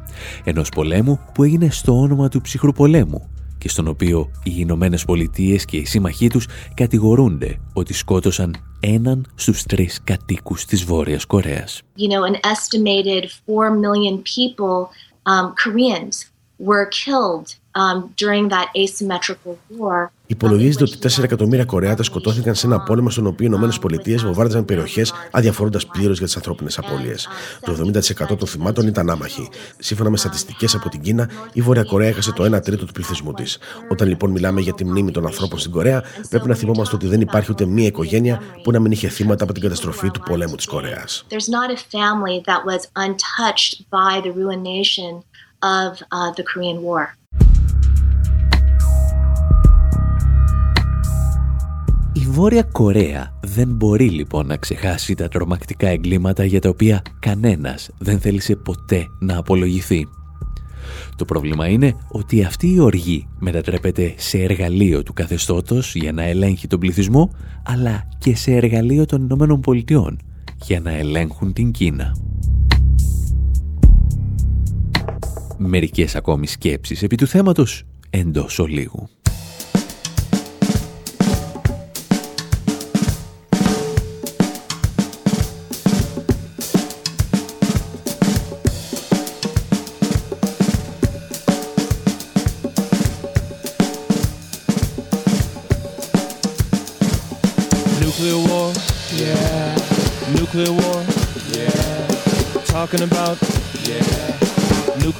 Ενός 0.43 0.69
πολέμου 0.69 1.19
που 1.33 1.43
έγινε 1.43 1.69
στο 1.69 1.99
όνομα 1.99 2.29
του 2.29 2.41
ψυχρού 2.41 2.71
πολέμου 2.71 3.29
και 3.57 3.69
στον 3.69 3.87
οποίο 3.87 4.31
οι 4.43 4.53
Ηνωμένες 4.55 5.05
Πολιτείες 5.05 5.65
και 5.65 5.77
οι 5.77 5.85
σύμμαχοί 5.85 6.29
τους 6.29 6.47
κατηγορούνται 6.73 7.59
ότι 7.73 7.93
σκότωσαν 7.93 8.55
έναν 8.79 9.25
στους 9.35 9.63
τρεις 9.63 9.99
κατοίκους 10.03 10.65
της 10.65 10.83
Βόρειας 10.83 11.25
Κορέας. 11.25 11.81
You 11.97 12.09
know, 12.09 12.23
an 12.23 12.39
estimated 12.53 13.23
4 13.45 13.71
million 13.71 14.15
people, 14.35 14.89
um, 15.31 15.53
Koreans, 15.63 16.15
were 16.67 16.87
killed 16.89 17.47
um, 17.81 17.97
during 18.21 18.43
that 18.53 18.67
asymmetrical 18.83 19.53
war. 19.79 20.11
Υπολογίζεται 20.29 20.83
ότι 20.83 20.97
4 21.19 21.23
εκατομμύρια 21.23 21.65
Κορεάτες 21.65 22.05
σκοτώθηκαν 22.05 22.55
σε 22.55 22.67
ένα 22.67 22.79
πόλεμο 22.79 23.09
στον 23.09 23.27
οποίο 23.27 23.59
οι 24.05 24.11
ΗΠΑ 24.11 24.23
βομβάρδιζαν 24.23 24.65
περιοχές 24.65 25.13
αδιαφορώντας 25.31 25.85
πλήρως 25.85 26.17
για 26.17 26.25
τις 26.25 26.35
ανθρώπινες 26.35 26.77
απώλειες. 26.77 27.27
Το 27.61 27.71
70% 27.71 28.37
των 28.37 28.47
θυμάτων 28.47 28.87
ήταν 28.87 29.09
άμαχοι. 29.09 29.49
Σύμφωνα 29.79 30.09
με 30.09 30.17
στατιστικές 30.17 30.75
από 30.75 30.89
την 30.89 31.01
Κίνα, 31.01 31.29
η 31.53 31.61
Βόρεια 31.61 31.83
Κορέα 31.83 32.07
έχασε 32.07 32.31
το 32.31 32.55
1 32.55 32.61
τρίτο 32.61 32.85
του 32.85 32.93
πληθυσμού 32.93 33.33
της. 33.33 33.57
Όταν 33.91 34.07
λοιπόν 34.07 34.31
μιλάμε 34.31 34.61
για 34.61 34.73
τη 34.73 34.85
μνήμη 34.85 35.11
των 35.11 35.25
ανθρώπων 35.25 35.59
στην 35.59 35.71
Κορέα, 35.71 36.03
πρέπει 36.29 36.47
να 36.47 36.55
θυμόμαστε 36.55 36.95
ότι 36.95 37.07
δεν 37.07 37.21
υπάρχει 37.21 37.51
ούτε 37.51 37.65
μία 37.65 37.87
οικογένεια 37.87 38.41
που 38.63 38.71
να 38.71 38.79
μην 38.79 38.91
είχε 38.91 39.07
θύματα 39.07 39.43
από 39.43 39.53
την 39.53 39.61
καταστροφή 39.61 40.11
του 40.11 40.19
πολέμου 40.19 40.55
της 40.55 40.65
Κορέας. 40.65 41.25
of 45.61 46.01
uh, 46.11 46.31
the 46.31 46.43
Korean 46.43 46.81
War. 46.81 47.16
Βόρεια 52.29 52.63
Κορέα 52.63 53.39
δεν 53.43 53.67
μπορεί 53.67 54.09
λοιπόν 54.09 54.45
να 54.45 54.57
ξεχάσει 54.57 55.15
τα 55.15 55.27
τρομακτικά 55.27 55.87
εγκλήματα 55.87 56.45
για 56.45 56.61
τα 56.61 56.69
οποία 56.69 57.01
κανένας 57.19 57.89
δεν 57.97 58.19
θέλησε 58.19 58.55
ποτέ 58.55 59.07
να 59.19 59.37
απολογηθεί. 59.37 60.07
Το 61.15 61.25
πρόβλημα 61.25 61.67
είναι 61.67 61.95
ότι 62.07 62.43
αυτή 62.43 62.73
η 62.73 62.79
οργή 62.79 63.27
μετατρέπεται 63.39 64.13
σε 64.17 64.37
εργαλείο 64.37 65.03
του 65.03 65.13
καθεστώτος 65.13 65.95
για 65.95 66.11
να 66.11 66.23
ελέγχει 66.23 66.67
τον 66.67 66.79
πληθυσμό, 66.79 67.31
αλλά 67.65 68.07
και 68.17 68.35
σε 68.35 68.51
εργαλείο 68.51 69.05
των 69.05 69.21
Ηνωμένων 69.21 69.59
Πολιτειών 69.59 70.19
για 70.63 70.79
να 70.79 70.91
ελέγχουν 70.91 71.53
την 71.53 71.71
Κίνα. 71.71 72.15
Μερικές 75.57 76.15
ακόμη 76.15 76.47
σκέψεις 76.47 77.03
επί 77.03 77.15
του 77.15 77.27
θέματος 77.27 77.83
εντός 78.09 78.59
ολίγου. 78.59 79.09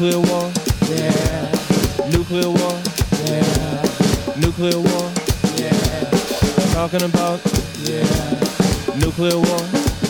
Nuclear 0.07 0.31
war, 0.31 0.51
yeah. 0.87 1.51
Nuclear 2.09 2.47
war, 2.47 2.79
yeah. 3.25 4.39
Nuclear 4.39 4.79
war, 4.79 5.11
yeah. 5.57 6.71
Talking 6.71 7.01
about, 7.01 7.41
yeah. 7.83 8.07
Nuclear 8.95 9.35
war, 9.35 9.59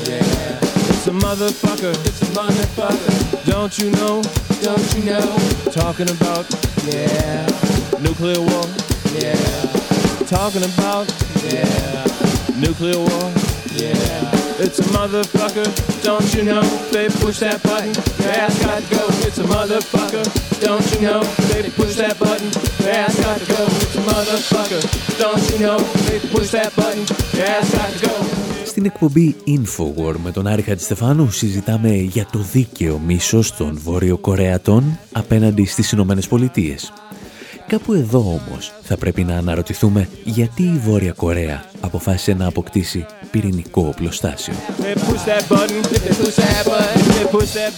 yeah. 0.06 0.62
It's 0.94 1.08
a 1.08 1.12
motherfucker, 1.12 1.96
it's 2.06 2.22
a 2.22 2.26
motherfucker. 2.26 3.46
Don't 3.48 3.76
you 3.80 3.90
know, 3.90 4.22
don't 4.62 4.94
you 4.94 5.04
know? 5.04 5.36
Talking 5.72 6.12
about, 6.12 6.46
yeah. 6.86 7.48
Nuclear 8.00 8.40
war, 8.40 8.66
yeah. 9.18 9.34
Talking 10.28 10.64
about, 10.64 11.08
yeah. 11.44 12.06
Nuclear 12.56 13.00
war, 13.00 13.32
yeah. 13.74 14.47
It's 14.60 14.80
a 14.80 14.88
motherfucker, 14.98 15.68
don't 16.04 16.30
you 16.36 16.44
know? 16.50 16.64
They 16.92 17.08
push 17.24 17.38
that 17.46 17.62
button, 17.62 17.94
your 18.22 18.34
ass 18.44 18.56
got 18.66 18.82
to 18.82 18.90
go. 18.96 19.04
It's 19.28 19.38
a 19.38 19.44
motherfucker, 19.44 20.26
don't 20.66 20.86
you 20.94 21.00
know? 21.08 21.22
They 21.50 21.70
push 21.80 21.96
that 22.02 22.18
button, 22.18 22.48
your 22.82 22.94
ass 23.02 23.16
got 23.24 23.38
to 23.42 23.46
go. 23.56 23.64
It's 23.84 23.96
a 24.02 24.04
motherfucker, 24.12 24.82
don't 25.24 25.44
you 25.52 25.60
know? 25.66 25.78
They 26.08 26.20
push 26.34 26.50
that 26.58 26.72
button, 26.76 27.04
your 27.38 27.48
ass 27.56 27.72
got 27.76 27.90
to 27.94 28.08
go. 28.08 28.16
Στην 28.66 28.86
εκπομπή 28.86 29.36
Infowar 29.48 30.16
με 30.24 30.32
τον 30.32 30.48
Άρη 30.48 30.62
Χατζηστεφάνου 30.62 31.32
συζητάμε 31.32 31.90
για 31.96 32.28
το 32.32 32.40
δίκαιο 32.40 33.00
μίσος 33.00 33.56
των 33.56 33.80
Βορειοκορεατών 33.84 35.00
απέναντι 35.12 35.66
στις 35.66 35.92
Ηνωμένε 35.92 36.22
Πολιτείες. 36.30 36.94
Κάπου 37.68 37.94
εδώ 37.94 38.20
όμως 38.20 38.74
θα 38.82 38.98
πρέπει 38.98 39.24
να 39.24 39.38
αναρωτηθούμε 39.38 40.08
γιατί 40.24 40.64
η 40.64 40.78
Βόρεια 40.78 41.12
Κορέα 41.12 41.64
αποφάσισε 41.82 42.34
να 42.34 42.48
αποκτήσει 42.48 43.06
πυρηνικό 43.32 43.88
οπλοστάσιο. 43.88 44.54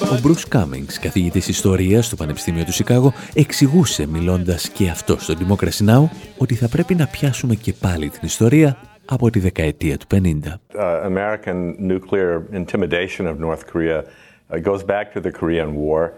Ο 0.02 0.20
Bruce 0.24 0.58
Cummings, 0.58 0.94
καθηγητής 1.02 1.48
ιστορίας 1.48 2.06
στο 2.06 2.16
Πανεπιστήμιο 2.16 2.64
του 2.64 2.74
Σικάγο, 2.74 3.14
εξηγούσε 3.34 4.08
μιλώντας 4.08 4.70
και 4.70 4.90
αυτό 4.90 5.18
στο 5.20 5.34
Democracy 5.40 5.90
Now! 5.90 6.10
ότι 6.38 6.56
θα 6.56 6.68
πρέπει 6.68 6.96
να 6.96 7.08
πιάσουμε 7.08 7.56
και 7.56 7.74
πάλι 7.74 8.10
την 8.10 8.22
ιστορία 8.24 8.78
από 9.06 9.30
τη 9.30 9.40
δεκαετία 9.40 9.98
του 9.98 10.06
50. 10.14 10.18
Uh, 10.18 11.04
American 11.06 11.76
nuclear 11.80 12.44
intimidation 12.54 13.26
of 13.28 13.40
North 13.40 13.66
Korea 13.74 14.04
uh, 14.04 14.60
goes 14.60 14.84
back 14.84 15.14
to 15.14 15.20
the 15.22 15.32
Korean 15.32 15.74
War. 15.76 16.12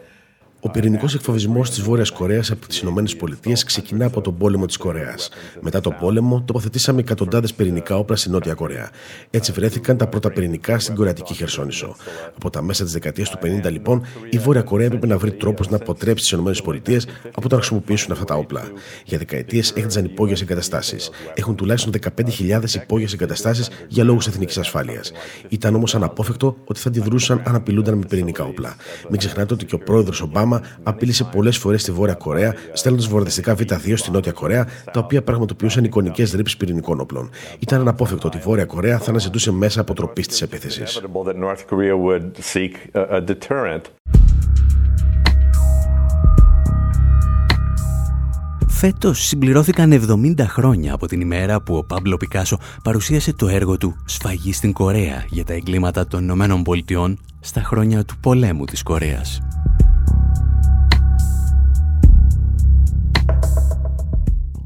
Ο 0.63 0.69
πυρηνικός 0.69 1.13
εκφοβισμός 1.13 1.69
της 1.69 1.81
Βόρειας 1.81 2.09
Κορέας 2.11 2.51
από 2.51 2.67
τις 2.67 2.81
ΗΠΑ 2.81 3.53
ξεκινά 3.65 4.05
από 4.05 4.21
τον 4.21 4.37
πόλεμο 4.37 4.65
της 4.65 4.77
Κορέας. 4.77 5.29
Μετά 5.61 5.81
τον 5.81 5.95
πόλεμο, 5.99 6.41
τοποθετήσαμε 6.41 6.99
εκατοντάδες 6.99 7.53
πυρηνικά 7.53 7.97
όπλα 7.97 8.15
στη 8.15 8.29
Νότια 8.29 8.53
Κορέα. 8.53 8.89
Έτσι 9.29 9.51
βρέθηκαν 9.51 9.97
τα 9.97 10.07
πρώτα 10.07 10.31
πυρηνικά 10.31 10.79
στην 10.79 10.95
Κορεατική 10.95 11.33
Χερσόνησο. 11.33 11.95
Από 12.35 12.49
τα 12.49 12.61
μέσα 12.61 12.83
της 12.83 12.93
δεκαετίας 12.93 13.29
του 13.29 13.37
50, 13.41 13.69
λοιπόν, 13.71 14.05
η 14.29 14.37
Βόρεια 14.37 14.61
Κορέα 14.61 14.85
έπρεπε 14.85 15.07
να 15.07 15.17
βρει 15.17 15.31
τρόπους 15.31 15.69
να 15.69 15.75
αποτρέψει 15.75 16.37
τις 16.37 16.61
ΗΠΑ 16.61 17.11
από 17.33 17.49
το 17.49 17.55
να 17.55 17.61
χρησιμοποιήσουν 17.61 18.11
αυτά 18.11 18.25
τα 18.25 18.35
όπλα. 18.35 18.61
Για 19.05 19.17
δεκαετίες 19.17 19.71
έχτιζαν 19.75 20.05
υπόγειες 20.05 20.41
εγκαταστάσεις. 20.41 21.09
Έχουν 21.33 21.55
τουλάχιστον 21.55 21.91
15.000 21.91 22.75
υπόγειες 22.75 23.13
εγκαταστάσεις 23.13 23.69
για 23.87 24.03
λόγους 24.03 24.27
εθνικής 24.27 24.57
ασφάλειας. 24.57 25.11
Ήταν 25.49 25.75
όμως 25.75 25.95
αναπόφευκτο 25.95 26.57
ότι 26.65 26.79
θα 26.79 26.89
αντιδρούσαν 26.89 27.41
αν 27.45 27.55
απειλούνταν 27.55 27.97
με 27.97 28.05
πυρηνικά 28.09 28.43
όπλα. 28.43 28.75
Μην 29.09 29.19
ξεχνάτε 29.19 29.53
ότι 29.53 29.65
και 29.65 29.75
ο 29.75 29.79
πρόεδρος 29.79 30.21
Ομπάμα 30.21 30.50
απείλησε 30.83 31.23
πολλές 31.23 31.57
φορές 31.57 31.81
στη 31.81 31.91
Βόρεια 31.91 32.13
Κορέα, 32.13 32.55
στέλνοντας 32.73 33.07
βορειοδυτικά 33.07 33.55
Β2 33.55 33.93
στη 33.95 34.11
Νότια 34.11 34.31
Κορέα, 34.31 34.67
τα 34.91 34.99
οποία 34.99 35.23
πραγματοποιούσαν 35.23 35.83
εικονικές 35.83 36.31
ρήψεις 36.31 36.57
πυρηνικών 36.57 36.99
όπλων. 36.99 37.29
Ήταν 37.59 37.79
αναπόφευκτο 37.79 38.27
ότι 38.27 38.37
η 38.37 38.41
Βόρεια 38.41 38.65
Κορέα 38.65 38.99
θα 38.99 39.09
αναζητούσε 39.09 39.51
μέσα 39.51 39.81
αποτροπής 39.81 40.27
της 40.27 40.41
επίθεσης. 40.41 41.01
Φέτος 48.67 49.25
συμπληρώθηκαν 49.25 49.91
70 50.37 50.45
χρόνια 50.47 50.93
από 50.93 51.07
την 51.07 51.21
ημέρα 51.21 51.61
που 51.61 51.75
ο 51.75 51.83
Πάμπλο 51.83 52.17
Πικάσο 52.17 52.57
παρουσίασε 52.83 53.33
το 53.33 53.47
έργο 53.47 53.77
του 53.77 53.95
«Σφαγή 54.05 54.53
στην 54.53 54.73
Κορέα» 54.73 55.25
για 55.29 55.43
τα 55.43 55.53
εγκλήματα 55.53 56.07
των 56.07 56.23
Ηνωμένων 56.23 56.63
Πολιτειών 56.63 57.19
στα 57.39 57.61
χρόνια 57.61 58.05
του 58.05 58.17
πολέμου 58.19 58.65
της 58.65 58.83
Κορέας. 58.83 59.41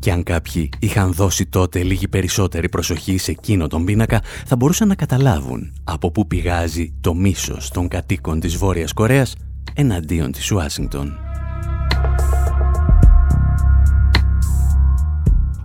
Και 0.05 0.11
αν 0.11 0.23
κάποιοι 0.23 0.69
είχαν 0.79 1.13
δώσει 1.13 1.45
τότε 1.45 1.83
λίγη 1.83 2.07
περισσότερη 2.07 2.69
προσοχή 2.69 3.17
σε 3.17 3.31
εκείνο 3.31 3.67
τον 3.67 3.85
πίνακα, 3.85 4.21
θα 4.45 4.55
μπορούσαν 4.55 4.87
να 4.87 4.95
καταλάβουν 4.95 5.73
από 5.83 6.11
πού 6.11 6.27
πηγάζει 6.27 6.93
το 7.01 7.13
μίσος 7.13 7.69
των 7.69 7.87
κατοίκων 7.87 8.39
της 8.39 8.55
Βόρειας 8.55 8.93
Κορέας 8.93 9.35
εναντίον 9.73 10.31
της 10.31 10.51
Ουάσιγκτον. 10.51 11.17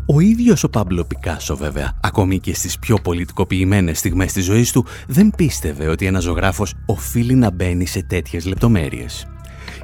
Ο 0.07 0.20
ίδιος 0.20 0.64
ο 0.64 0.68
Πάμπλο 0.68 1.05
Πικάσο 1.05 1.57
βέβαια, 1.57 1.99
ακόμη 2.03 2.38
και 2.38 2.55
στις 2.55 2.78
πιο 2.78 2.97
πολιτικοποιημένες 3.03 3.99
στιγμές 3.99 4.32
της 4.32 4.45
ζωής 4.45 4.72
του, 4.72 4.86
δεν 5.07 5.32
πίστευε 5.36 5.88
ότι 5.88 6.07
ένας 6.07 6.22
ζωγράφος 6.22 6.74
οφείλει 6.86 7.34
να 7.34 7.51
μπαίνει 7.51 7.86
σε 7.86 8.03
τέτοιες 8.03 8.47
λεπτομέρειες. 8.47 9.26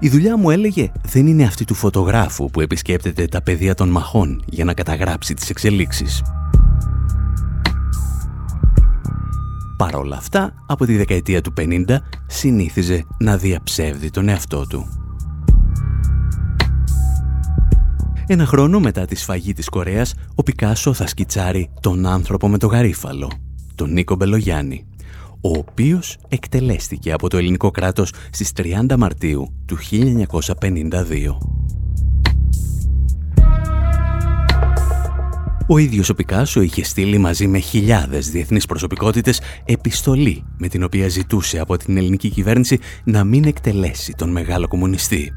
Η 0.01 0.09
δουλειά 0.09 0.37
μου 0.37 0.51
έλεγε 0.51 0.93
δεν 1.03 1.27
είναι 1.27 1.45
αυτή 1.45 1.65
του 1.65 1.75
φωτογράφου 1.75 2.51
που 2.51 2.61
επισκέπτεται 2.61 3.27
τα 3.27 3.43
πεδία 3.43 3.75
των 3.75 3.89
μαχών 3.89 4.43
για 4.47 4.65
να 4.65 4.75
καταγράψει 4.75 5.35
τις 5.35 5.51
εξελίξεις. 5.51 6.23
Παρ' 9.77 9.95
όλα 9.95 10.17
αυτά, 10.17 10.55
από 10.67 10.87
τη 10.87 10.97
δεκαετία 10.97 11.41
του 11.41 11.53
50 11.61 11.97
συνήθιζε 12.27 13.05
να 13.19 13.37
διαψεύδει 13.37 14.11
τον 14.11 14.29
εαυτό 14.29 14.67
του. 14.67 14.89
Ένα 18.27 18.47
χρόνο 18.47 18.81
μετά 18.81 19.05
τη 19.05 19.15
σφαγή 19.15 19.53
της 19.53 19.69
Κορέας, 19.69 20.15
ο 20.35 20.43
Πικάσο 20.43 20.93
θα 20.93 21.07
σκιτσάρει 21.07 21.71
τον 21.81 22.07
άνθρωπο 22.07 22.49
με 22.49 22.59
το 22.59 22.67
γαρίφαλο, 22.67 23.31
τον 23.75 23.93
Νίκο 23.93 24.15
Μπελογιάννη, 24.15 24.87
ο 25.47 25.59
οποίος 25.59 26.17
εκτελέστηκε 26.29 27.13
από 27.13 27.29
το 27.29 27.37
ελληνικό 27.37 27.71
κράτος 27.71 28.13
στις 28.31 28.53
30 28.57 28.97
Μαρτίου 28.99 29.53
του 29.67 29.79
1952. 29.91 31.39
Ο 35.69 35.79
ίδιος 35.79 36.09
ο 36.09 36.15
Πικάσο 36.15 36.61
είχε 36.61 36.85
στείλει 36.85 37.19
μαζί 37.19 37.47
με 37.47 37.59
χιλιάδες 37.59 38.31
διεθνείς 38.31 38.67
προσωπικότητες 38.67 39.41
επιστολή 39.65 40.45
με 40.59 40.69
την 40.69 40.83
οποία 40.83 41.09
ζητούσε 41.09 41.59
από 41.59 41.77
την 41.77 41.97
ελληνική 41.97 42.29
κυβέρνηση 42.29 42.79
να 43.05 43.25
μην 43.25 43.45
εκτελέσει 43.45 44.15
τον 44.17 44.31
μεγάλο 44.31 44.69
κομμουνιστή. 44.69 45.33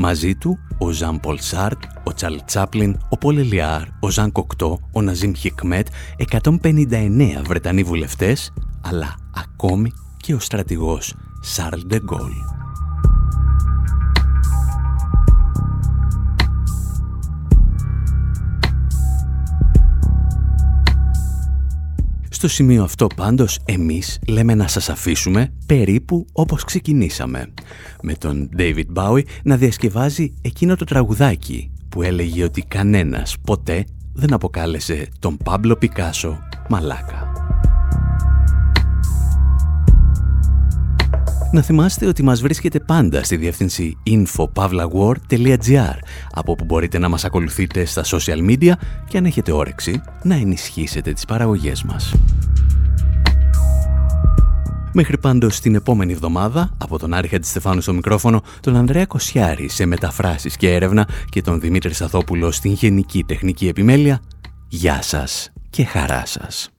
Μαζί 0.00 0.34
του 0.34 0.58
ο 0.78 0.90
Ζαν 0.90 1.20
Πολ 1.20 1.38
Σάρτ, 1.38 1.82
ο 2.04 2.14
Τσαλ 2.14 2.44
Τσάπλιν, 2.44 2.98
ο 3.08 3.18
Πολ 3.18 3.38
Ελιάρ, 3.38 3.82
ο 4.00 4.10
Ζαν 4.10 4.32
Κοκτό, 4.32 4.78
ο 4.92 5.02
Ναζίμ 5.02 5.32
Χικμέτ, 5.32 5.86
159 6.30 7.42
Βρετανοί 7.46 7.82
βουλευτές, 7.82 8.52
αλλά 8.80 9.14
ακόμη 9.34 9.92
και 10.16 10.34
ο 10.34 10.38
στρατηγός 10.38 11.14
Σαρλ 11.40 11.80
Ντεγκόλ. 11.86 12.32
Στο 22.38 22.48
σημείο 22.48 22.82
αυτό 22.82 23.06
πάντως 23.16 23.58
εμείς 23.64 24.18
λέμε 24.28 24.54
να 24.54 24.68
σας 24.68 24.88
αφήσουμε 24.88 25.52
περίπου 25.66 26.26
όπως 26.32 26.64
ξεκινήσαμε. 26.64 27.52
Με 28.02 28.14
τον 28.14 28.48
David 28.58 28.84
Bowie 28.94 29.22
να 29.42 29.56
διασκευάζει 29.56 30.34
εκείνο 30.42 30.76
το 30.76 30.84
τραγουδάκι 30.84 31.70
που 31.88 32.02
έλεγε 32.02 32.44
ότι 32.44 32.62
κανένας 32.62 33.36
ποτέ 33.46 33.84
δεν 34.12 34.32
αποκάλεσε 34.32 35.08
τον 35.18 35.36
Πάμπλο 35.36 35.76
Πικάσο 35.76 36.38
μαλάκα. 36.68 37.32
Να 41.52 41.62
θυμάστε 41.62 42.06
ότι 42.06 42.22
μας 42.22 42.40
βρίσκεται 42.40 42.80
πάντα 42.80 43.22
στη 43.22 43.36
διεύθυνση 43.36 43.96
infopavlawar.gr 44.06 45.96
από 46.30 46.52
όπου 46.52 46.64
μπορείτε 46.64 46.98
να 46.98 47.08
μας 47.08 47.24
ακολουθείτε 47.24 47.84
στα 47.84 48.04
social 48.04 48.50
media 48.50 48.72
και 49.08 49.18
αν 49.18 49.24
έχετε 49.24 49.52
όρεξη 49.52 50.00
να 50.22 50.34
ενισχύσετε 50.34 51.12
τις 51.12 51.24
παραγωγές 51.24 51.82
μας. 51.82 52.14
Μέχρι 54.92 55.18
πάντως 55.18 55.60
την 55.60 55.74
επόμενη 55.74 56.12
εβδομάδα, 56.12 56.70
από 56.78 56.98
τον 56.98 57.14
Άρη 57.14 57.28
Χατζηστεφάνου 57.28 57.80
στο 57.80 57.92
μικρόφωνο, 57.92 58.42
τον 58.60 58.76
Ανδρέα 58.76 59.06
Κοσιάρη 59.06 59.68
σε 59.68 59.86
μεταφράσεις 59.86 60.56
και 60.56 60.74
έρευνα 60.74 61.08
και 61.28 61.42
τον 61.42 61.60
Δημήτρη 61.60 61.94
Σαθόπουλο 61.94 62.50
στην 62.50 62.72
Γενική 62.72 63.24
Τεχνική 63.24 63.68
Επιμέλεια, 63.68 64.20
γεια 64.68 65.02
σας 65.02 65.52
και 65.70 65.84
χαρά 65.84 66.22
σας. 66.26 66.77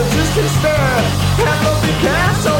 resistance 0.00 0.56
there. 0.62 1.02
Pablo 1.44 1.72
castle. 2.00 2.59